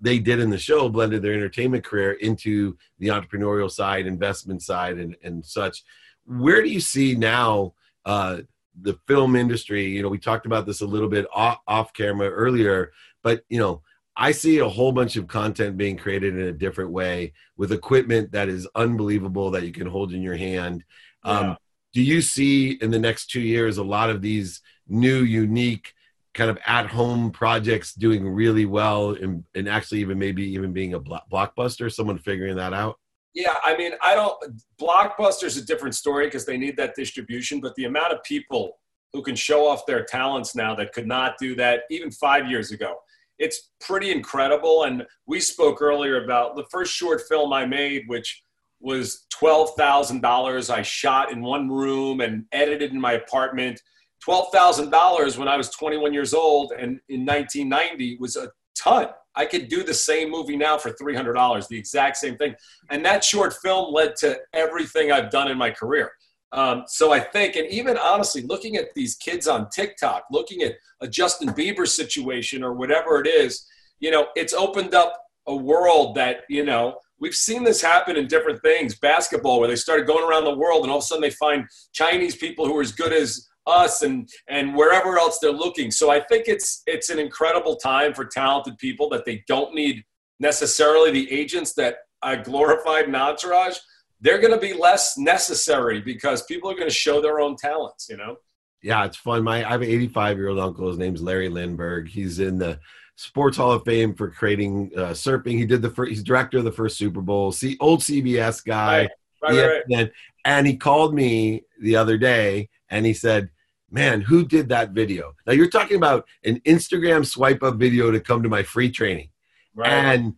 they 0.00 0.18
did 0.18 0.40
in 0.40 0.50
the 0.50 0.58
show 0.58 0.88
blended 0.88 1.22
their 1.22 1.32
entertainment 1.32 1.84
career 1.84 2.12
into 2.12 2.76
the 2.98 3.08
entrepreneurial 3.08 3.70
side 3.70 4.06
investment 4.06 4.62
side 4.62 4.98
and, 4.98 5.16
and 5.22 5.44
such. 5.44 5.84
Where 6.26 6.62
do 6.62 6.68
you 6.68 6.80
see 6.80 7.14
now 7.14 7.72
uh, 8.04 8.38
the 8.80 8.98
film 9.06 9.36
industry? 9.36 9.86
You 9.86 10.02
know 10.02 10.08
we 10.08 10.18
talked 10.18 10.46
about 10.46 10.66
this 10.66 10.82
a 10.82 10.86
little 10.86 11.08
bit 11.08 11.26
off, 11.34 11.60
off 11.66 11.92
camera 11.92 12.28
earlier 12.28 12.92
but 13.22 13.42
you 13.48 13.58
know 13.58 13.82
i 14.16 14.32
see 14.32 14.58
a 14.58 14.68
whole 14.68 14.92
bunch 14.92 15.16
of 15.16 15.28
content 15.28 15.76
being 15.76 15.96
created 15.96 16.34
in 16.34 16.46
a 16.46 16.52
different 16.52 16.90
way 16.90 17.32
with 17.56 17.72
equipment 17.72 18.32
that 18.32 18.48
is 18.48 18.66
unbelievable 18.74 19.50
that 19.50 19.64
you 19.64 19.72
can 19.72 19.86
hold 19.86 20.12
in 20.12 20.22
your 20.22 20.36
hand. 20.36 20.84
Yeah. 21.24 21.30
um, 21.30 21.56
do 21.92 22.02
you 22.02 22.20
see 22.20 22.72
in 22.72 22.90
the 22.90 22.98
next 22.98 23.30
two 23.30 23.40
years 23.40 23.78
a 23.78 23.84
lot 23.84 24.10
of 24.10 24.22
these 24.22 24.60
new 24.88 25.22
unique 25.22 25.94
kind 26.40 26.50
of 26.50 26.58
at 26.66 26.86
home 26.86 27.30
projects 27.30 27.92
doing 27.92 28.26
really 28.26 28.64
well 28.64 29.10
and, 29.10 29.44
and 29.54 29.68
actually 29.68 30.00
even 30.00 30.18
maybe 30.18 30.42
even 30.42 30.72
being 30.72 30.94
a 30.94 31.00
blockbuster 31.00 31.92
someone 31.92 32.16
figuring 32.18 32.56
that 32.56 32.72
out? 32.72 32.98
Yeah 33.34 33.56
i 33.62 33.76
mean 33.76 33.92
i 34.02 34.14
don't 34.14 34.36
blockbuster's 34.80 35.58
a 35.58 35.64
different 35.64 35.94
story 35.94 36.28
because 36.28 36.46
they 36.46 36.56
need 36.56 36.78
that 36.78 36.94
distribution 36.96 37.60
but 37.60 37.74
the 37.74 37.84
amount 37.84 38.14
of 38.14 38.22
people 38.24 38.78
who 39.12 39.22
can 39.22 39.36
show 39.36 39.68
off 39.68 39.84
their 39.84 40.02
talents 40.02 40.54
now 40.54 40.74
that 40.76 40.94
could 40.94 41.06
not 41.06 41.34
do 41.38 41.54
that 41.56 41.82
even 41.90 42.10
five 42.10 42.48
years 42.48 42.72
ago 42.72 42.96
it's 43.38 43.70
pretty 43.80 44.10
incredible. 44.12 44.84
And 44.84 45.06
we 45.26 45.40
spoke 45.40 45.80
earlier 45.80 46.22
about 46.22 46.56
the 46.56 46.64
first 46.70 46.94
short 46.94 47.20
film 47.28 47.52
i 47.52 47.66
made 47.66 48.04
which 48.06 48.42
was 48.80 49.26
$12000 49.34 50.70
i 50.70 50.80
shot 50.80 51.30
in 51.32 51.42
one 51.42 51.68
room 51.68 52.22
and 52.22 52.46
edited 52.50 52.92
in 52.92 53.00
my 53.00 53.12
apartment 53.12 53.78
$12,000 54.26 55.38
when 55.38 55.48
I 55.48 55.56
was 55.56 55.70
21 55.70 56.12
years 56.12 56.34
old 56.34 56.72
and 56.72 57.00
in 57.08 57.24
1990 57.24 58.18
was 58.18 58.36
a 58.36 58.50
ton. 58.76 59.08
I 59.34 59.46
could 59.46 59.68
do 59.68 59.82
the 59.82 59.94
same 59.94 60.30
movie 60.30 60.56
now 60.56 60.76
for 60.76 60.90
$300, 60.90 61.68
the 61.68 61.78
exact 61.78 62.16
same 62.16 62.36
thing. 62.36 62.54
And 62.90 63.04
that 63.04 63.24
short 63.24 63.54
film 63.62 63.94
led 63.94 64.16
to 64.16 64.38
everything 64.52 65.12
I've 65.12 65.30
done 65.30 65.50
in 65.50 65.56
my 65.56 65.70
career. 65.70 66.10
Um, 66.52 66.84
so 66.88 67.12
I 67.12 67.20
think, 67.20 67.54
and 67.54 67.68
even 67.68 67.96
honestly, 67.96 68.42
looking 68.42 68.76
at 68.76 68.92
these 68.94 69.14
kids 69.16 69.46
on 69.46 69.68
TikTok, 69.70 70.24
looking 70.32 70.62
at 70.62 70.74
a 71.00 71.06
Justin 71.06 71.50
Bieber 71.50 71.86
situation 71.86 72.64
or 72.64 72.72
whatever 72.72 73.20
it 73.20 73.28
is, 73.28 73.66
you 74.00 74.10
know, 74.10 74.26
it's 74.34 74.52
opened 74.52 74.94
up 74.94 75.16
a 75.46 75.54
world 75.54 76.16
that, 76.16 76.40
you 76.48 76.64
know, 76.64 76.96
we've 77.20 77.34
seen 77.34 77.62
this 77.62 77.80
happen 77.80 78.16
in 78.16 78.26
different 78.26 78.60
things. 78.62 78.98
Basketball, 78.98 79.60
where 79.60 79.68
they 79.68 79.76
started 79.76 80.06
going 80.06 80.28
around 80.28 80.44
the 80.44 80.56
world 80.56 80.82
and 80.82 80.90
all 80.90 80.98
of 80.98 81.04
a 81.04 81.06
sudden 81.06 81.22
they 81.22 81.30
find 81.30 81.66
Chinese 81.92 82.34
people 82.34 82.66
who 82.66 82.76
are 82.76 82.82
as 82.82 82.92
good 82.92 83.12
as 83.12 83.48
us 83.66 84.02
and 84.02 84.28
and 84.48 84.74
wherever 84.74 85.18
else 85.18 85.38
they're 85.38 85.52
looking. 85.52 85.90
So 85.90 86.10
I 86.10 86.20
think 86.20 86.44
it's 86.46 86.82
it's 86.86 87.10
an 87.10 87.18
incredible 87.18 87.76
time 87.76 88.14
for 88.14 88.24
talented 88.24 88.78
people 88.78 89.08
that 89.10 89.24
they 89.24 89.44
don't 89.46 89.74
need 89.74 90.04
necessarily 90.38 91.10
the 91.10 91.30
agents 91.32 91.74
that 91.74 91.96
I 92.22 92.36
glorified 92.36 93.06
in 93.06 93.14
Entourage. 93.14 93.76
They're 94.20 94.40
going 94.40 94.52
to 94.52 94.60
be 94.60 94.74
less 94.74 95.16
necessary 95.16 96.00
because 96.00 96.42
people 96.42 96.70
are 96.70 96.74
going 96.74 96.88
to 96.88 96.94
show 96.94 97.22
their 97.22 97.40
own 97.40 97.56
talents. 97.56 98.08
You 98.08 98.16
know. 98.16 98.36
Yeah, 98.82 99.04
it's 99.04 99.16
fun. 99.16 99.44
My 99.44 99.64
I 99.64 99.70
have 99.70 99.82
an 99.82 99.88
85 99.88 100.36
year 100.36 100.48
old 100.48 100.58
uncle. 100.58 100.88
His 100.88 100.98
name's 100.98 101.22
Larry 101.22 101.48
Lindberg. 101.48 102.08
He's 102.08 102.38
in 102.38 102.58
the 102.58 102.80
Sports 103.16 103.58
Hall 103.58 103.72
of 103.72 103.84
Fame 103.84 104.14
for 104.14 104.30
creating 104.30 104.90
uh, 104.96 105.10
surfing. 105.10 105.58
He 105.58 105.66
did 105.66 105.82
the 105.82 105.90
first. 105.90 106.10
He's 106.10 106.22
director 106.22 106.58
of 106.58 106.64
the 106.64 106.72
first 106.72 106.96
Super 106.96 107.20
Bowl. 107.20 107.52
See, 107.52 107.76
old 107.78 108.00
CBS 108.00 108.64
guy. 108.64 109.08
Right, 109.42 109.56
right, 109.56 109.82
right. 109.90 110.12
And 110.46 110.66
he 110.66 110.76
called 110.76 111.14
me 111.14 111.64
the 111.80 111.96
other 111.96 112.16
day 112.16 112.70
and 112.90 113.06
he 113.06 113.14
said, 113.14 113.50
Man, 113.92 114.20
who 114.20 114.46
did 114.46 114.68
that 114.68 114.90
video? 114.90 115.34
Now 115.46 115.52
you're 115.52 115.68
talking 115.68 115.96
about 115.96 116.26
an 116.44 116.60
Instagram 116.60 117.26
swipe 117.26 117.62
up 117.62 117.74
video 117.74 118.12
to 118.12 118.20
come 118.20 118.42
to 118.42 118.48
my 118.48 118.62
free 118.62 118.90
training. 118.90 119.30
Right. 119.74 119.90
And 119.90 120.34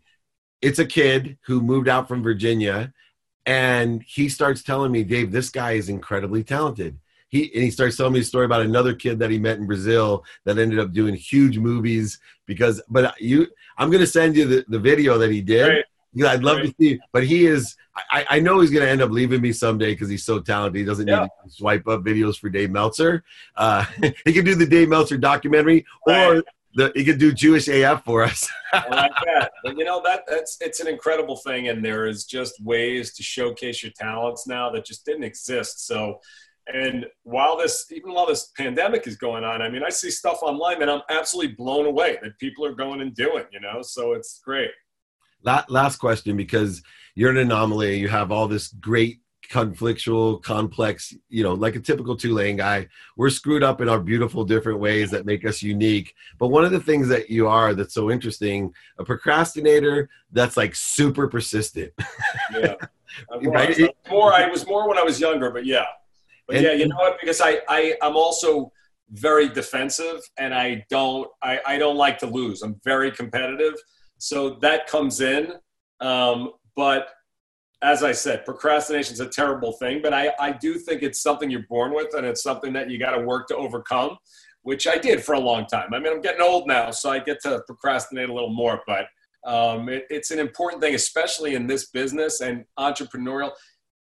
it's 0.63 0.79
a 0.79 0.87
kid 0.87 1.37
who 1.47 1.61
moved 1.61 1.89
out 1.89 2.09
from 2.09 2.23
Virginia 2.23 2.95
and 3.45 4.03
he 4.07 4.29
starts 4.29 4.63
telling 4.63 4.93
me, 4.93 5.05
Dave, 5.05 5.33
this 5.33 5.51
guy 5.51 5.73
is 5.73 5.89
incredibly 5.89 6.45
talented. 6.45 6.99
He, 7.29 7.53
and 7.55 7.65
he 7.65 7.71
starts 7.71 7.97
telling 7.97 8.13
me 8.13 8.21
a 8.21 8.25
story 8.25 8.45
about 8.45 8.61
another 8.61 8.95
kid 8.95 9.19
that 9.19 9.31
he 9.31 9.39
met 9.39 9.59
in 9.59 9.67
Brazil 9.67 10.25
that 10.45 10.59
ended 10.59 10.79
up 10.79 10.93
doing 10.93 11.15
huge 11.15 11.59
movies 11.59 12.19
because 12.47 12.83
but 12.91 13.19
you 13.21 13.47
I'm 13.79 13.91
gonna 13.91 14.07
send 14.07 14.37
you 14.37 14.47
the, 14.47 14.65
the 14.69 14.79
video 14.79 15.17
that 15.19 15.31
he 15.31 15.41
did. 15.41 15.69
Right. 15.69 15.85
I'd 16.21 16.45
love 16.45 16.59
right. 16.59 16.67
to 16.67 16.75
see, 16.79 17.01
but 17.13 17.25
he 17.25 17.47
is. 17.47 17.77
I, 18.11 18.25
I 18.29 18.41
know 18.41 18.61
he's 18.61 18.71
going 18.71 18.85
to 18.85 18.91
end 18.91 19.03
up 19.03 19.11
leaving 19.11 19.41
me 19.41 19.53
someday 19.53 19.93
because 19.93 20.09
he's 20.09 20.25
so 20.25 20.41
talented. 20.41 20.79
He 20.79 20.85
doesn't 20.85 21.07
yeah. 21.07 21.23
need 21.23 21.31
to 21.45 21.51
swipe 21.51 21.87
up 21.89 22.03
videos 22.03 22.39
for 22.39 22.49
Dave 22.49 22.71
Meltzer. 22.71 23.23
Uh, 23.57 23.85
he 24.25 24.33
can 24.33 24.45
do 24.45 24.55
the 24.55 24.67
Dave 24.67 24.89
Meltzer 24.89 25.19
documentary, 25.19 25.85
right. 26.07 26.37
or 26.37 26.43
the, 26.75 26.93
he 26.95 27.05
could 27.05 27.19
do 27.19 27.33
Jewish 27.33 27.69
AF 27.69 28.05
for 28.05 28.23
us. 28.23 28.49
like 28.73 29.13
that. 29.25 29.53
But 29.63 29.79
you 29.79 29.85
know 29.85 30.03
that 30.05 30.25
that's 30.27 30.59
it's 30.61 30.81
an 30.81 30.89
incredible 30.89 31.37
thing, 31.37 31.69
and 31.69 31.85
there 31.85 32.07
is 32.07 32.25
just 32.25 32.63
ways 32.63 33.15
to 33.15 33.23
showcase 33.23 33.83
your 33.83 33.93
talents 33.93 34.47
now 34.47 34.71
that 34.71 34.85
just 34.85 35.05
didn't 35.05 35.25
exist. 35.25 35.87
So, 35.87 36.21
and 36.73 37.07
while 37.25 37.57
this, 37.57 37.87
even 37.91 38.13
while 38.13 38.27
this 38.27 38.53
pandemic 38.57 39.07
is 39.07 39.17
going 39.17 39.45
on, 39.45 39.61
I 39.61 39.69
mean, 39.69 39.83
I 39.85 39.91
see 39.91 40.11
stuff 40.11 40.39
online 40.43 40.81
and 40.81 40.91
I'm 40.91 41.03
absolutely 41.11 41.55
blown 41.55 41.87
away 41.87 42.19
that 42.23 42.39
people 42.39 42.65
are 42.65 42.75
going 42.75 43.01
and 43.01 43.15
doing. 43.15 43.45
You 43.51 43.61
know, 43.61 43.83
so 43.83 44.13
it's 44.13 44.41
great 44.45 44.71
last 45.45 45.99
question 45.99 46.37
because 46.37 46.83
you're 47.15 47.31
an 47.31 47.39
anomaly. 47.39 47.99
You 47.99 48.09
have 48.09 48.33
all 48.33 48.49
this 48.49 48.69
great 48.69 49.23
conflictual, 49.53 50.43
complex, 50.43 51.15
you 51.29 51.43
know, 51.43 51.53
like 51.53 51.77
a 51.77 51.81
typical 51.81 52.17
Tulane 52.17 52.57
guy. 52.57 52.89
We're 53.17 53.31
screwed 53.31 53.63
up 53.63 53.83
in 53.83 53.89
our 53.89 54.01
beautiful 54.01 54.45
different 54.45 54.81
ways 54.81 55.11
that 55.11 55.27
make 55.27 55.45
us 55.45 55.63
unique. 55.63 56.15
But 56.39 56.49
one 56.49 56.65
of 56.65 56.73
the 56.73 56.81
things 56.81 57.09
that 57.09 57.29
you 57.29 57.49
are 57.49 57.75
that's 57.75 57.93
so 57.93 58.11
interesting, 58.11 58.73
a 58.99 59.05
procrastinator 59.05 60.09
that's 60.33 60.57
like 60.57 60.75
super 60.75 61.29
persistent. 61.29 61.93
yeah. 62.53 62.75
right? 63.43 63.79
I 63.79 64.11
more 64.11 64.33
I 64.33 64.49
was 64.49 64.67
more 64.67 64.89
when 64.89 64.97
I 64.97 65.03
was 65.03 65.21
younger, 65.21 65.51
but 65.51 65.67
yeah. 65.67 65.85
But 66.47 66.57
and, 66.57 66.65
yeah, 66.65 66.73
you 66.73 66.89
know 66.89 66.97
what? 66.97 67.21
Because 67.21 67.41
I, 67.43 67.61
I 67.69 67.95
I'm 68.01 68.17
also 68.17 68.73
very 69.11 69.49
defensive 69.49 70.23
and 70.39 70.55
I 70.55 70.87
don't 70.89 71.29
I, 71.43 71.61
I 71.67 71.79
don't 71.79 71.97
like 71.97 72.19
to 72.21 72.27
lose. 72.27 72.63
I'm 72.63 72.81
very 72.83 73.11
competitive. 73.11 73.75
So 74.23 74.51
that 74.61 74.87
comes 74.87 75.21
in. 75.21 75.55
Um, 76.01 76.53
but 76.77 77.09
as 77.83 78.05
I 78.05 78.13
said, 78.13 78.45
procrastination 78.45 79.15
is 79.15 79.19
a 79.19 79.27
terrible 79.27 79.73
thing, 79.73 80.01
but 80.01 80.15
I, 80.15 80.33
I 80.39 80.53
do 80.53 80.79
think 80.79 81.03
it's 81.03 81.21
something 81.21 81.51
you're 81.51 81.67
born 81.69 81.93
with 81.93 82.15
and 82.15 82.25
it's 82.25 82.41
something 82.41 82.73
that 82.75 82.89
you 82.89 83.01
got 83.01 83.17
to 83.17 83.23
work 83.23 83.49
to 83.49 83.57
overcome, 83.57 84.17
which 84.63 84.87
I 84.87 84.97
did 84.97 85.25
for 85.25 85.33
a 85.35 85.41
long 85.41 85.67
time. 85.67 85.93
I 85.93 85.99
mean, 85.99 86.13
I'm 86.13 86.21
getting 86.21 86.41
old 86.41 86.69
now, 86.69 86.93
so 86.93 87.11
I 87.11 87.19
get 87.19 87.43
to 87.43 87.63
procrastinate 87.67 88.29
a 88.29 88.33
little 88.33 88.55
more, 88.55 88.83
but 88.87 89.07
um, 89.45 89.89
it, 89.89 90.07
it's 90.09 90.31
an 90.31 90.39
important 90.39 90.81
thing, 90.81 90.95
especially 90.95 91.57
in 91.57 91.67
this 91.67 91.89
business 91.89 92.43
and 92.43 92.65
entrepreneurial. 92.79 93.51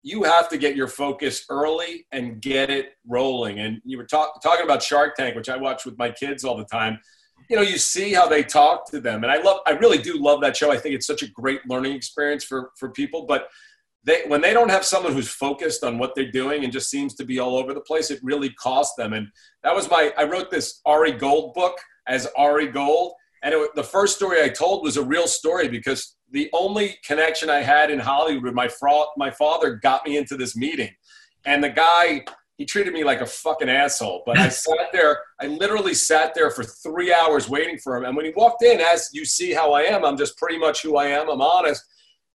You 0.02 0.24
have 0.24 0.48
to 0.48 0.58
get 0.58 0.74
your 0.74 0.88
focus 0.88 1.44
early 1.48 2.08
and 2.10 2.42
get 2.42 2.70
it 2.70 2.94
rolling. 3.06 3.60
And 3.60 3.80
you 3.84 3.96
were 3.96 4.04
talk, 4.04 4.42
talking 4.42 4.64
about 4.64 4.82
Shark 4.82 5.14
Tank, 5.14 5.36
which 5.36 5.48
I 5.48 5.56
watch 5.56 5.86
with 5.86 5.96
my 5.96 6.10
kids 6.10 6.42
all 6.42 6.56
the 6.56 6.64
time 6.64 6.98
you 7.48 7.56
know, 7.56 7.62
you 7.62 7.78
see 7.78 8.12
how 8.12 8.28
they 8.28 8.42
talk 8.42 8.90
to 8.90 9.00
them. 9.00 9.24
And 9.24 9.32
I 9.32 9.40
love, 9.40 9.60
I 9.66 9.70
really 9.72 9.98
do 9.98 10.18
love 10.18 10.40
that 10.42 10.56
show. 10.56 10.70
I 10.70 10.76
think 10.76 10.94
it's 10.94 11.06
such 11.06 11.22
a 11.22 11.28
great 11.28 11.60
learning 11.66 11.92
experience 11.94 12.44
for, 12.44 12.72
for 12.76 12.90
people. 12.90 13.24
But 13.26 13.48
they, 14.04 14.22
when 14.26 14.40
they 14.40 14.52
don't 14.52 14.70
have 14.70 14.84
someone 14.84 15.12
who's 15.12 15.28
focused 15.30 15.82
on 15.82 15.98
what 15.98 16.14
they're 16.14 16.30
doing 16.30 16.64
and 16.64 16.72
just 16.72 16.90
seems 16.90 17.14
to 17.14 17.24
be 17.24 17.38
all 17.38 17.56
over 17.56 17.72
the 17.72 17.80
place, 17.80 18.10
it 18.10 18.20
really 18.22 18.50
costs 18.50 18.94
them. 18.96 19.12
And 19.14 19.28
that 19.62 19.74
was 19.74 19.90
my, 19.90 20.12
I 20.16 20.24
wrote 20.24 20.50
this 20.50 20.80
Ari 20.84 21.12
Gold 21.12 21.54
book 21.54 21.78
as 22.06 22.28
Ari 22.36 22.68
Gold. 22.68 23.12
And 23.42 23.54
it, 23.54 23.74
the 23.74 23.84
first 23.84 24.16
story 24.16 24.42
I 24.42 24.48
told 24.48 24.82
was 24.82 24.96
a 24.96 25.04
real 25.04 25.26
story 25.26 25.68
because 25.68 26.16
the 26.30 26.50
only 26.52 26.98
connection 27.04 27.48
I 27.48 27.60
had 27.60 27.90
in 27.90 27.98
Hollywood, 27.98 28.54
my, 28.54 28.68
fra- 28.68 29.06
my 29.16 29.30
father 29.30 29.76
got 29.76 30.04
me 30.04 30.18
into 30.18 30.36
this 30.36 30.54
meeting. 30.56 30.90
And 31.46 31.64
the 31.64 31.70
guy 31.70 32.24
he 32.58 32.66
treated 32.66 32.92
me 32.92 33.04
like 33.04 33.20
a 33.20 33.26
fucking 33.26 33.68
asshole. 33.68 34.24
But 34.26 34.38
I 34.38 34.48
sat 34.66 34.92
there, 34.92 35.20
I 35.40 35.46
literally 35.46 35.94
sat 35.94 36.34
there 36.34 36.50
for 36.50 36.64
three 36.64 37.14
hours 37.14 37.48
waiting 37.48 37.78
for 37.78 37.96
him. 37.96 38.04
And 38.04 38.14
when 38.16 38.26
he 38.26 38.32
walked 38.36 38.62
in, 38.62 38.80
as 38.80 39.08
you 39.12 39.24
see 39.24 39.52
how 39.52 39.72
I 39.72 39.82
am, 39.82 40.04
I'm 40.04 40.18
just 40.18 40.36
pretty 40.36 40.58
much 40.58 40.82
who 40.82 40.96
I 40.96 41.06
am. 41.06 41.30
I'm 41.30 41.40
honest. 41.40 41.82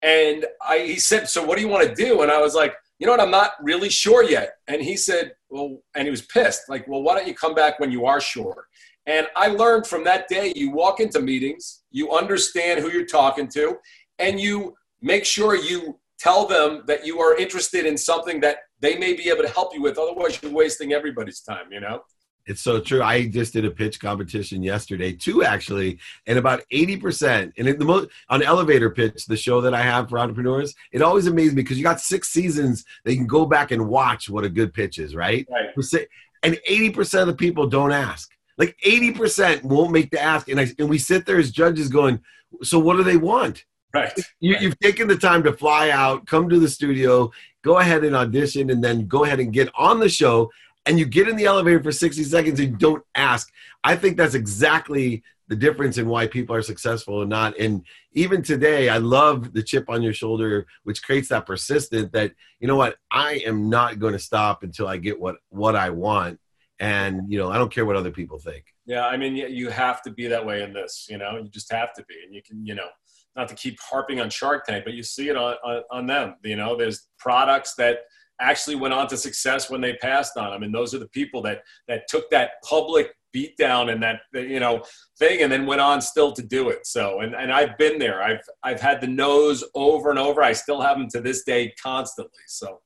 And 0.04 0.46
I, 0.66 0.80
he 0.80 1.00
said, 1.00 1.28
So 1.28 1.44
what 1.44 1.58
do 1.58 1.64
you 1.64 1.68
want 1.68 1.88
to 1.88 1.94
do? 1.94 2.22
And 2.22 2.32
I 2.32 2.40
was 2.40 2.56
like, 2.56 2.76
You 3.00 3.08
know 3.08 3.14
what? 3.14 3.20
I'm 3.20 3.32
not 3.32 3.52
really 3.62 3.90
sure 3.90 4.24
yet. 4.24 4.54
And 4.68 4.82
he 4.82 4.96
said, 4.96 5.34
Well, 5.50 5.80
and 5.96 6.06
he 6.06 6.12
was 6.12 6.22
pissed. 6.22 6.70
Like, 6.70 6.88
Well, 6.88 7.02
why 7.02 7.16
don't 7.18 7.28
you 7.28 7.36
come 7.36 7.56
back 7.56 7.80
when 7.80 7.92
you 7.92 8.06
are 8.06 8.22
sure? 8.22 8.68
And 9.08 9.28
I 9.36 9.48
learned 9.48 9.88
from 9.88 10.04
that 10.04 10.28
day 10.28 10.54
you 10.56 10.72
walk 10.72 11.00
into 11.00 11.20
meetings, 11.20 11.82
you 11.90 12.12
understand 12.12 12.80
who 12.80 12.92
you're 12.92 13.06
talking 13.06 13.48
to, 13.50 13.78
and 14.20 14.40
you 14.40 14.76
make 15.02 15.26
sure 15.26 15.56
you 15.56 16.00
tell 16.22 16.46
them 16.46 16.84
that 16.86 17.06
you 17.06 17.20
are 17.20 17.36
interested 17.36 17.86
in 17.86 17.98
something 17.98 18.40
that 18.42 18.58
they 18.80 18.96
may 18.98 19.14
be 19.14 19.30
able 19.30 19.42
to 19.42 19.50
help 19.50 19.74
you 19.74 19.82
with. 19.82 19.98
Otherwise, 19.98 20.40
you're 20.42 20.52
wasting 20.52 20.94
everybody's 20.94 21.42
time, 21.42 21.72
you 21.72 21.80
know? 21.80 22.04
It's 22.46 22.62
so 22.62 22.80
true. 22.80 23.02
I 23.02 23.28
just 23.28 23.54
did 23.54 23.66
a 23.66 23.72
pitch 23.72 24.00
competition 24.00 24.64
yesterday, 24.64 25.14
two 25.14 25.44
actually, 25.44 26.00
and 26.28 26.38
about 26.38 26.64
80%. 26.72 27.54
And 27.58 27.68
the 27.68 27.86
most 27.86 28.10
on 28.30 28.42
elevator 28.44 28.90
pitch, 28.90 29.26
the 29.26 29.38
show 29.38 29.62
that 29.62 29.74
I 29.74 29.82
have 29.82 30.10
for 30.10 30.20
entrepreneurs, 30.20 30.74
it 30.92 31.02
always 31.02 31.28
amazes 31.28 31.54
me 31.54 31.62
because 31.62 31.78
you 31.78 31.84
got 31.84 32.02
six 32.02 32.30
seasons 32.30 32.84
that 33.04 33.12
you 33.12 33.18
can 33.18 33.28
go 33.28 33.46
back 33.46 33.72
and 33.72 33.88
watch 33.88 34.30
what 34.30 34.44
a 34.44 34.50
good 34.50 34.74
pitch 34.74 34.98
is, 35.00 35.16
right? 35.16 35.48
Right. 35.50 36.06
And 36.44 36.60
80% 36.68 37.22
of 37.22 37.28
the 37.28 37.36
people 37.36 37.68
don't 37.68 37.92
ask. 37.92 38.32
Like 38.58 38.76
80% 38.86 39.64
won't 39.64 39.92
make 39.92 40.10
the 40.12 40.20
ask. 40.22 40.50
And 40.50 40.60
I 40.60 40.68
and 40.78 40.90
we 40.90 40.98
sit 40.98 41.26
there 41.26 41.40
as 41.40 41.52
judges 41.52 41.90
going, 41.90 42.20
so 42.64 42.80
what 42.80 42.98
do 42.98 43.04
they 43.04 43.18
want? 43.18 43.66
Right. 43.94 44.14
You, 44.40 44.54
right. 44.54 44.62
You've 44.62 44.80
taken 44.80 45.08
the 45.08 45.18
time 45.18 45.44
to 45.44 45.54
fly 45.54 45.90
out, 45.90 46.26
come 46.26 46.50
to 46.50 46.60
the 46.60 46.70
studio, 46.70 47.32
go 47.64 47.80
ahead 47.80 48.04
and 48.04 48.16
audition, 48.16 48.70
and 48.70 48.84
then 48.84 49.08
go 49.08 49.24
ahead 49.24 49.40
and 49.40 49.52
get 49.52 49.70
on 49.76 50.00
the 50.00 50.10
show. 50.10 50.50
And 50.86 50.98
you 50.98 51.06
get 51.06 51.28
in 51.28 51.36
the 51.36 51.46
elevator 51.46 51.84
for 51.84 51.92
60 51.92 52.24
seconds 52.24 52.60
and 52.60 52.78
don't 52.80 53.04
ask. 53.16 53.52
I 53.84 53.96
think 53.96 54.18
that's 54.18 54.34
exactly 54.34 55.24
the 55.48 55.56
difference 55.56 55.98
in 55.98 56.08
why 56.08 56.28
people 56.28 56.56
are 56.56 56.62
successful 56.62 57.22
and 57.22 57.30
not. 57.30 57.60
And 57.60 57.84
even 58.14 58.42
today, 58.42 58.88
I 58.88 58.98
love 58.98 59.52
the 59.54 59.62
chip 59.62 59.90
on 59.90 60.02
your 60.02 60.14
shoulder, 60.14 60.66
which 60.84 61.04
creates 61.04 61.28
that 61.28 61.46
persistent 61.46 62.14
that, 62.14 62.32
you 62.62 62.68
know 62.68 62.78
what, 62.78 62.96
I 63.12 63.44
am 63.46 63.70
not 63.70 64.00
going 64.00 64.14
to 64.14 64.20
stop 64.20 64.64
until 64.64 64.88
I 64.88 64.96
get 64.96 65.20
what, 65.20 65.36
what 65.50 65.76
I 65.76 65.90
want. 65.90 66.40
And, 66.80 67.32
you 67.32 67.38
know, 67.38 67.52
I 67.52 67.58
don't 67.58 67.72
care 67.72 67.86
what 67.86 67.98
other 67.98 68.12
people 68.12 68.40
think. 68.40 68.64
Yeah. 68.86 69.06
I 69.06 69.18
mean, 69.18 69.36
you 69.36 69.70
have 69.70 70.02
to 70.04 70.10
be 70.10 70.28
that 70.28 70.46
way 70.46 70.64
in 70.64 70.74
this, 70.74 71.06
you 71.10 71.18
know, 71.18 71.38
you 71.38 71.50
just 71.50 71.72
have 71.72 71.94
to 71.96 72.04
be. 72.06 72.16
And 72.26 72.34
you 72.34 72.42
can, 72.42 72.66
you 72.66 72.74
know, 72.74 72.88
not 73.36 73.48
to 73.48 73.56
keep 73.56 73.80
harping 73.80 74.20
on 74.20 74.30
Shark 74.30 74.66
Tank, 74.66 74.84
but 74.84 74.94
you 74.94 75.04
see 75.04 75.30
it 75.30 75.36
on, 75.36 75.56
on, 75.64 75.84
on 75.92 76.06
them. 76.06 76.36
You 76.44 76.56
know, 76.56 76.76
there's 76.76 77.08
products 77.18 77.76
that 77.76 78.00
actually 78.40 78.76
went 78.76 78.94
on 78.94 79.08
to 79.08 79.18
success 79.18 79.70
when 79.70 79.82
they 79.82 79.94
passed 79.96 80.38
on 80.38 80.52
them, 80.52 80.64
and 80.64 80.74
those 80.74 80.94
are 80.94 81.00
the 81.00 81.10
people 81.10 81.42
that 81.44 81.64
that 81.88 82.08
took 82.08 82.30
that 82.32 82.52
public 82.64 83.14
beatdown 83.36 83.92
and 83.92 84.04
that 84.04 84.20
you 84.34 84.60
know 84.60 84.84
thing, 85.18 85.42
and 85.42 85.52
then 85.52 85.66
went 85.66 85.82
on 85.82 86.02
still 86.02 86.32
to 86.34 86.44
do 86.44 86.70
it. 86.70 86.86
So, 86.86 87.22
and 87.22 87.36
and 87.36 87.52
I've 87.52 87.78
been 87.78 88.00
there. 88.00 88.22
I've 88.22 88.44
I've 88.64 88.82
had 88.82 89.02
the 89.02 89.08
nose 89.08 89.64
over 89.76 90.10
and 90.10 90.20
over. 90.20 90.42
I 90.42 90.54
still 90.54 90.82
have 90.82 90.98
them 90.98 91.08
to 91.10 91.22
this 91.22 91.44
day 91.44 91.74
constantly. 91.82 92.44
So, 92.48 92.82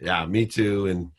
yeah, 0.00 0.26
me 0.26 0.46
too. 0.46 0.86
And 0.86 1.10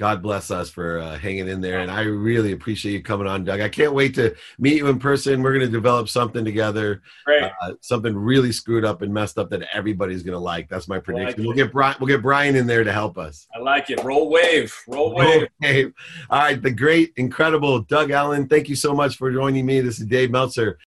God 0.00 0.22
bless 0.22 0.50
us 0.50 0.70
for 0.70 0.98
uh, 0.98 1.18
hanging 1.18 1.46
in 1.46 1.60
there. 1.60 1.80
And 1.80 1.90
I 1.90 2.04
really 2.04 2.52
appreciate 2.52 2.92
you 2.92 3.02
coming 3.02 3.26
on, 3.26 3.44
Doug. 3.44 3.60
I 3.60 3.68
can't 3.68 3.92
wait 3.92 4.14
to 4.14 4.34
meet 4.58 4.78
you 4.78 4.86
in 4.86 4.98
person. 4.98 5.42
We're 5.42 5.52
going 5.52 5.66
to 5.66 5.70
develop 5.70 6.08
something 6.08 6.42
together, 6.42 7.02
uh, 7.28 7.74
something 7.82 8.16
really 8.16 8.50
screwed 8.50 8.86
up 8.86 9.02
and 9.02 9.12
messed 9.12 9.36
up 9.36 9.50
that 9.50 9.68
everybody's 9.74 10.22
going 10.22 10.32
to 10.32 10.38
like. 10.38 10.70
That's 10.70 10.88
my 10.88 11.00
prediction. 11.00 11.44
Like 11.44 11.46
we'll 11.46 11.54
get 11.54 11.70
Brian. 11.70 11.96
We'll 12.00 12.06
get 12.06 12.22
Brian 12.22 12.56
in 12.56 12.66
there 12.66 12.82
to 12.82 12.90
help 12.90 13.18
us. 13.18 13.46
I 13.54 13.58
like 13.58 13.90
it. 13.90 14.02
Roll 14.02 14.30
wave. 14.30 14.74
Roll 14.88 15.14
wave. 15.14 15.48
Roll 15.62 15.70
wave. 15.70 15.92
All 16.30 16.40
right, 16.40 16.62
the 16.62 16.70
great, 16.70 17.12
incredible 17.16 17.80
Doug 17.80 18.10
Ellin. 18.10 18.48
Thank 18.48 18.70
you 18.70 18.76
so 18.76 18.94
much 18.94 19.18
for 19.18 19.30
joining 19.30 19.66
me. 19.66 19.82
This 19.82 20.00
is 20.00 20.06
Dave 20.06 20.30
Meltzer 20.30 20.78